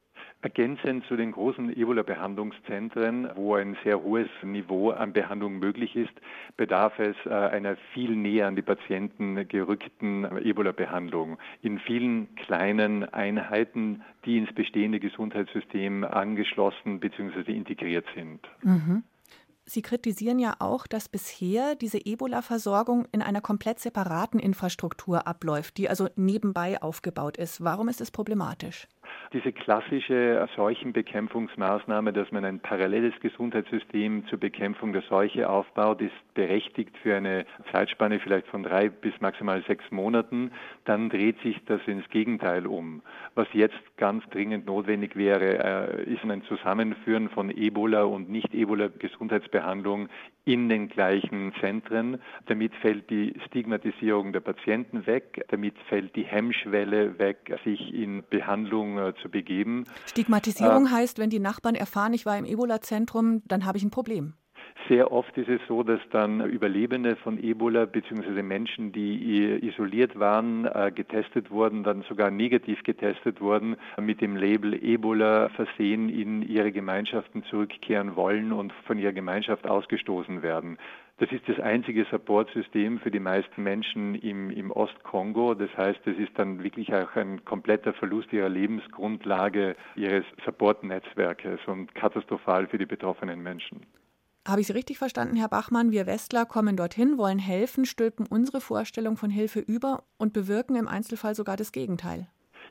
Ergänzend 0.44 1.06
zu 1.06 1.16
den 1.16 1.32
großen 1.32 1.74
Ebola-Behandlungszentren, 1.74 3.30
wo 3.34 3.54
ein 3.54 3.78
sehr 3.82 4.02
hohes 4.02 4.28
Niveau 4.42 4.90
an 4.90 5.14
Behandlung 5.14 5.58
möglich 5.58 5.96
ist, 5.96 6.12
bedarf 6.58 6.98
es 6.98 7.16
äh, 7.24 7.30
einer 7.30 7.78
viel 7.94 8.14
näher 8.14 8.46
an 8.46 8.54
die 8.54 8.60
Patienten 8.60 9.48
gerückten 9.48 10.26
Ebola-Behandlung 10.36 11.38
in 11.62 11.78
vielen 11.78 12.34
kleinen 12.34 13.04
Einheiten, 13.04 14.02
die 14.26 14.36
ins 14.36 14.52
bestehende 14.52 15.00
Gesundheitssystem 15.00 16.04
angeschlossen 16.04 17.00
bzw. 17.00 17.50
integriert 17.50 18.04
sind. 18.14 18.40
Mhm. 18.60 19.02
Sie 19.64 19.80
kritisieren 19.80 20.38
ja 20.38 20.56
auch, 20.58 20.86
dass 20.86 21.08
bisher 21.08 21.74
diese 21.74 21.96
Ebola-Versorgung 22.04 23.06
in 23.12 23.22
einer 23.22 23.40
komplett 23.40 23.80
separaten 23.80 24.38
Infrastruktur 24.38 25.26
abläuft, 25.26 25.78
die 25.78 25.88
also 25.88 26.10
nebenbei 26.16 26.82
aufgebaut 26.82 27.38
ist. 27.38 27.64
Warum 27.64 27.88
ist 27.88 28.02
es 28.02 28.10
problematisch? 28.10 28.88
Diese 29.32 29.52
klassische 29.52 30.48
Seuchenbekämpfungsmaßnahme, 30.54 32.12
dass 32.12 32.30
man 32.30 32.44
ein 32.44 32.60
paralleles 32.60 33.14
Gesundheitssystem 33.20 34.26
zur 34.28 34.38
Bekämpfung 34.38 34.92
der 34.92 35.02
Seuche 35.02 35.48
aufbaut, 35.48 36.00
ist 36.00 36.12
berechtigt 36.34 36.96
für 36.98 37.16
eine 37.16 37.46
Zeitspanne 37.72 38.20
vielleicht 38.20 38.46
von 38.48 38.62
drei 38.62 38.88
bis 38.88 39.12
maximal 39.20 39.62
sechs 39.66 39.84
Monaten. 39.90 40.52
Dann 40.84 41.08
dreht 41.08 41.40
sich 41.40 41.60
das 41.66 41.80
ins 41.86 42.08
Gegenteil 42.10 42.66
um. 42.66 43.02
Was 43.34 43.48
jetzt 43.52 43.78
ganz 43.96 44.24
dringend 44.30 44.66
notwendig 44.66 45.16
wäre, 45.16 45.98
äh, 45.98 46.12
ist 46.12 46.22
ein 46.24 46.42
Zusammenführen 46.44 47.28
von 47.30 47.50
Ebola 47.50 48.04
und 48.04 48.30
Nicht-Ebola-Gesundheitsbehandlung 48.30 50.08
in 50.44 50.68
den 50.68 50.88
gleichen 50.88 51.52
Zentren. 51.60 52.20
Damit 52.46 52.74
fällt 52.76 53.10
die 53.10 53.34
Stigmatisierung 53.46 54.32
der 54.32 54.40
Patienten 54.40 55.06
weg, 55.06 55.44
damit 55.48 55.74
fällt 55.88 56.14
die 56.16 56.24
Hemmschwelle 56.24 57.18
weg, 57.18 57.58
sich 57.64 57.92
in 57.94 58.24
Behandlung 58.28 58.98
äh, 58.98 59.14
zu 59.22 59.30
begeben. 59.30 59.84
Stigmatisierung 60.06 60.86
äh, 60.86 60.90
heißt, 60.90 61.18
wenn 61.18 61.30
die 61.30 61.40
Nachbarn 61.40 61.74
erfahren, 61.74 62.12
ich 62.12 62.26
war 62.26 62.36
im 62.36 62.44
Ebola-Zentrum, 62.44 63.42
dann 63.46 63.64
habe 63.64 63.78
ich 63.78 63.84
ein 63.84 63.90
Problem. 63.90 64.34
Sehr 64.88 65.12
oft 65.12 65.36
ist 65.38 65.48
es 65.48 65.60
so, 65.66 65.82
dass 65.82 66.00
dann 66.10 66.44
Überlebende 66.44 67.16
von 67.16 67.42
Ebola 67.42 67.86
bzw. 67.86 68.42
Menschen, 68.42 68.92
die 68.92 69.64
isoliert 69.66 70.18
waren, 70.18 70.66
äh, 70.66 70.92
getestet 70.94 71.50
wurden, 71.50 71.84
dann 71.84 72.02
sogar 72.02 72.30
negativ 72.30 72.82
getestet 72.82 73.40
wurden, 73.40 73.76
mit 73.98 74.20
dem 74.20 74.36
Label 74.36 74.74
Ebola 74.74 75.48
versehen 75.50 76.10
in 76.10 76.42
ihre 76.42 76.70
Gemeinschaften 76.70 77.44
zurückkehren 77.44 78.14
wollen 78.14 78.52
und 78.52 78.72
von 78.86 78.98
ihrer 78.98 79.12
Gemeinschaft 79.12 79.66
ausgestoßen 79.66 80.42
werden. 80.42 80.76
Das 81.18 81.30
ist 81.30 81.48
das 81.48 81.60
einzige 81.60 82.04
Supportsystem 82.10 82.98
für 82.98 83.12
die 83.12 83.20
meisten 83.20 83.62
Menschen 83.62 84.16
im, 84.16 84.50
im 84.50 84.72
Ostkongo. 84.72 85.54
Das 85.54 85.70
heißt, 85.76 86.04
es 86.06 86.18
ist 86.18 86.36
dann 86.36 86.62
wirklich 86.62 86.92
auch 86.92 87.14
ein 87.14 87.44
kompletter 87.44 87.94
Verlust 87.94 88.32
ihrer 88.32 88.48
Lebensgrundlage, 88.48 89.76
ihres 89.94 90.24
Supportnetzwerkes 90.44 91.60
und 91.66 91.94
katastrophal 91.94 92.66
für 92.66 92.78
die 92.78 92.86
betroffenen 92.86 93.42
Menschen. 93.42 93.86
Habe 94.46 94.60
ich 94.60 94.66
Sie 94.66 94.74
richtig 94.74 94.98
verstanden, 94.98 95.36
Herr 95.36 95.48
Bachmann? 95.48 95.90
Wir 95.90 96.06
Westler 96.06 96.44
kommen 96.44 96.76
dorthin, 96.76 97.16
wollen 97.16 97.38
helfen, 97.38 97.86
stülpen 97.86 98.26
unsere 98.26 98.60
Vorstellung 98.60 99.16
von 99.16 99.30
Hilfe 99.30 99.60
über 99.60 100.04
und 100.18 100.34
bewirken 100.34 100.76
im 100.76 100.86
Einzelfall 100.86 101.34
sogar 101.34 101.56
das 101.56 101.72
Gegenteil. 101.72 102.28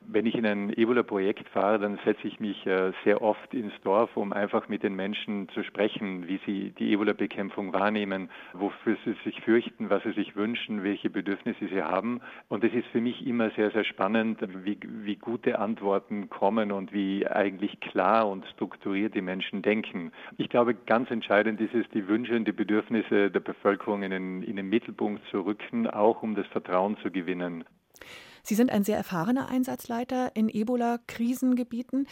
Wenn 0.08 0.26
ich 0.26 0.36
in 0.36 0.46
ein 0.46 0.70
Ebola-Projekt 0.70 1.50
fahre, 1.50 1.80
dann 1.80 2.00
setze 2.06 2.28
ich 2.28 2.39
mich 2.39 2.66
äh, 2.66 2.92
sehr 3.04 3.22
oft 3.22 3.54
ins 3.54 3.74
Dorf, 3.84 4.16
um 4.16 4.34
einfach 4.34 4.68
mit 4.68 4.84
den 4.84 4.96
Menschen 4.96 5.50
zu 5.50 5.63
sprechen, 5.63 6.28
wie 6.28 6.39
sie 6.46 6.72
die 6.72 6.92
Ebola-Bekämpfung 6.94 7.74
wahrnehmen, 7.74 8.30
wofür 8.54 8.98
sie 9.06 9.16
sich 9.24 9.42
fürchten, 9.42 9.89
was 9.89 10.04
sie 10.04 10.12
sich 10.13 10.36
wünschen, 10.36 10.84
welche 10.84 11.10
Bedürfnisse 11.10 11.68
sie 11.68 11.82
haben. 11.82 12.22
Und 12.50 12.63
es 12.63 12.74
ist 12.74 12.88
für 12.88 13.02
mich 13.02 13.26
immer 13.26 13.52
sehr, 13.52 13.72
sehr 13.72 13.84
spannend, 13.84 14.39
wie, 14.63 14.78
wie 14.82 15.16
gute 15.16 15.60
Antworten 15.60 16.30
kommen 16.30 16.72
und 16.72 16.94
wie 16.94 17.28
eigentlich 17.28 17.80
klar 17.80 18.28
und 18.28 18.46
strukturiert 18.54 19.16
die 19.16 19.22
Menschen 19.22 19.62
denken. 19.62 20.12
Ich 20.38 20.50
glaube, 20.50 20.74
ganz 20.74 21.12
entscheidend 21.12 21.62
ist 21.62 21.74
es, 21.74 21.86
die 21.94 22.08
Wünsche 22.08 22.36
und 22.36 22.46
die 22.46 22.52
Bedürfnisse 22.52 23.32
der 23.32 23.39
Bevölkerung 23.39 24.04
in 24.04 24.12
den, 24.12 24.44
in 24.44 24.56
den 24.56 24.70
Mittelpunkt 24.70 25.22
zu 25.30 25.42
rücken, 25.42 25.88
auch 25.88 26.24
um 26.24 26.36
das 26.36 26.48
Vertrauen 26.48 26.98
zu 26.98 27.12
gewinnen. 27.12 27.63
Sie 28.43 28.56
sind 28.56 28.71
ein 28.71 28.84
sehr 28.84 28.97
erfahrener 28.97 29.47
Einsatzleiter 29.47 30.36
in 30.36 30.49
Ebola-Krisengebieten. 30.49 32.08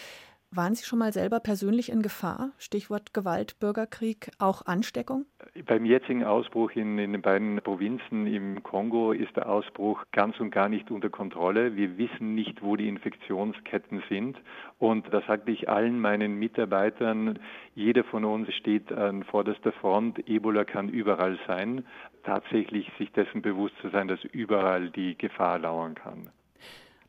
Waren 0.53 0.75
Sie 0.75 0.83
schon 0.83 0.99
mal 0.99 1.13
selber 1.13 1.39
persönlich 1.39 1.89
in 1.89 2.01
Gefahr? 2.01 2.51
Stichwort 2.57 3.13
Gewalt, 3.13 3.57
Bürgerkrieg, 3.61 4.31
auch 4.37 4.65
Ansteckung? 4.65 5.25
Beim 5.65 5.85
jetzigen 5.85 6.25
Ausbruch 6.25 6.71
in, 6.71 6.97
in, 6.97 7.13
den 7.13 7.21
beiden 7.21 7.61
Provinzen 7.61 8.27
im 8.27 8.61
Kongo 8.61 9.13
ist 9.13 9.33
der 9.37 9.47
Ausbruch 9.47 10.03
ganz 10.11 10.37
und 10.41 10.51
gar 10.51 10.67
nicht 10.67 10.91
unter 10.91 11.09
Kontrolle. 11.09 11.77
Wir 11.77 11.97
wissen 11.97 12.35
nicht, 12.35 12.61
wo 12.61 12.75
die 12.75 12.89
Infektionsketten 12.89 14.03
sind. 14.09 14.37
Und 14.77 15.05
da 15.13 15.21
sagte 15.21 15.51
ich 15.51 15.69
allen 15.69 16.01
meinen 16.01 16.37
Mitarbeitern, 16.37 17.39
jeder 17.73 18.03
von 18.03 18.25
uns 18.25 18.53
steht 18.53 18.91
an 18.91 19.23
vorderster 19.23 19.71
Front. 19.71 20.27
Ebola 20.27 20.65
kann 20.65 20.89
überall 20.89 21.39
sein. 21.47 21.85
Tatsächlich 22.25 22.91
sich 22.97 23.09
dessen 23.13 23.41
bewusst 23.41 23.75
zu 23.81 23.87
sein, 23.87 24.09
dass 24.09 24.21
überall 24.25 24.89
die 24.89 25.17
Gefahr 25.17 25.59
lauern 25.59 25.95
kann. 25.95 26.29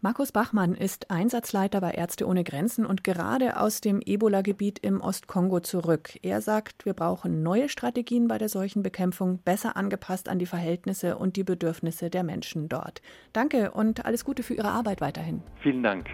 Markus 0.05 0.33
Bachmann 0.33 0.75
ist 0.75 1.13
Einsatzleiter 1.13 1.81
bei 1.81 1.93
Ärzte 1.93 2.27
ohne 2.27 2.43
Grenzen 2.43 2.85
und 2.85 3.05
gerade 3.05 3.61
aus 3.61 3.81
dem 3.81 4.01
Ebola-Gebiet 4.05 4.81
im 4.81 5.01
Ostkongo 5.01 5.61
zurück. 5.61 6.19
Er 6.23 6.41
sagt, 6.41 6.85
wir 6.85 6.93
brauchen 6.93 7.45
neue 7.45 7.69
Strategien 7.69 8.27
bei 8.27 8.37
der 8.37 8.49
Seuchenbekämpfung, 8.49 9.39
besser 9.39 9.77
angepasst 9.77 10.29
an 10.29 10.41
die 10.41 10.47
Verhältnisse 10.47 11.17
und 11.17 11.37
die 11.37 11.45
Bedürfnisse 11.45 12.11
der 12.11 12.25
Menschen 12.25 12.69
dort. 12.69 13.01
Danke 13.33 13.71
und 13.71 14.05
alles 14.05 14.25
Gute 14.25 14.43
für 14.43 14.55
Ihre 14.55 14.73
Arbeit 14.73 15.01
weiterhin. 15.01 15.41
Vielen 15.63 15.85
Dank. 15.85 16.09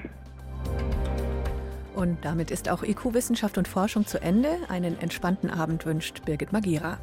Und 1.95 2.23
damit 2.27 2.51
ist 2.51 2.69
auch 2.69 2.83
IQ 2.83 3.15
Wissenschaft 3.15 3.57
und 3.57 3.69
Forschung 3.69 4.07
zu 4.07 4.21
Ende. 4.21 4.51
Einen 4.69 5.01
entspannten 5.01 5.49
Abend 5.49 5.87
wünscht 5.87 6.27
Birgit 6.27 6.53
Magira. 6.53 6.99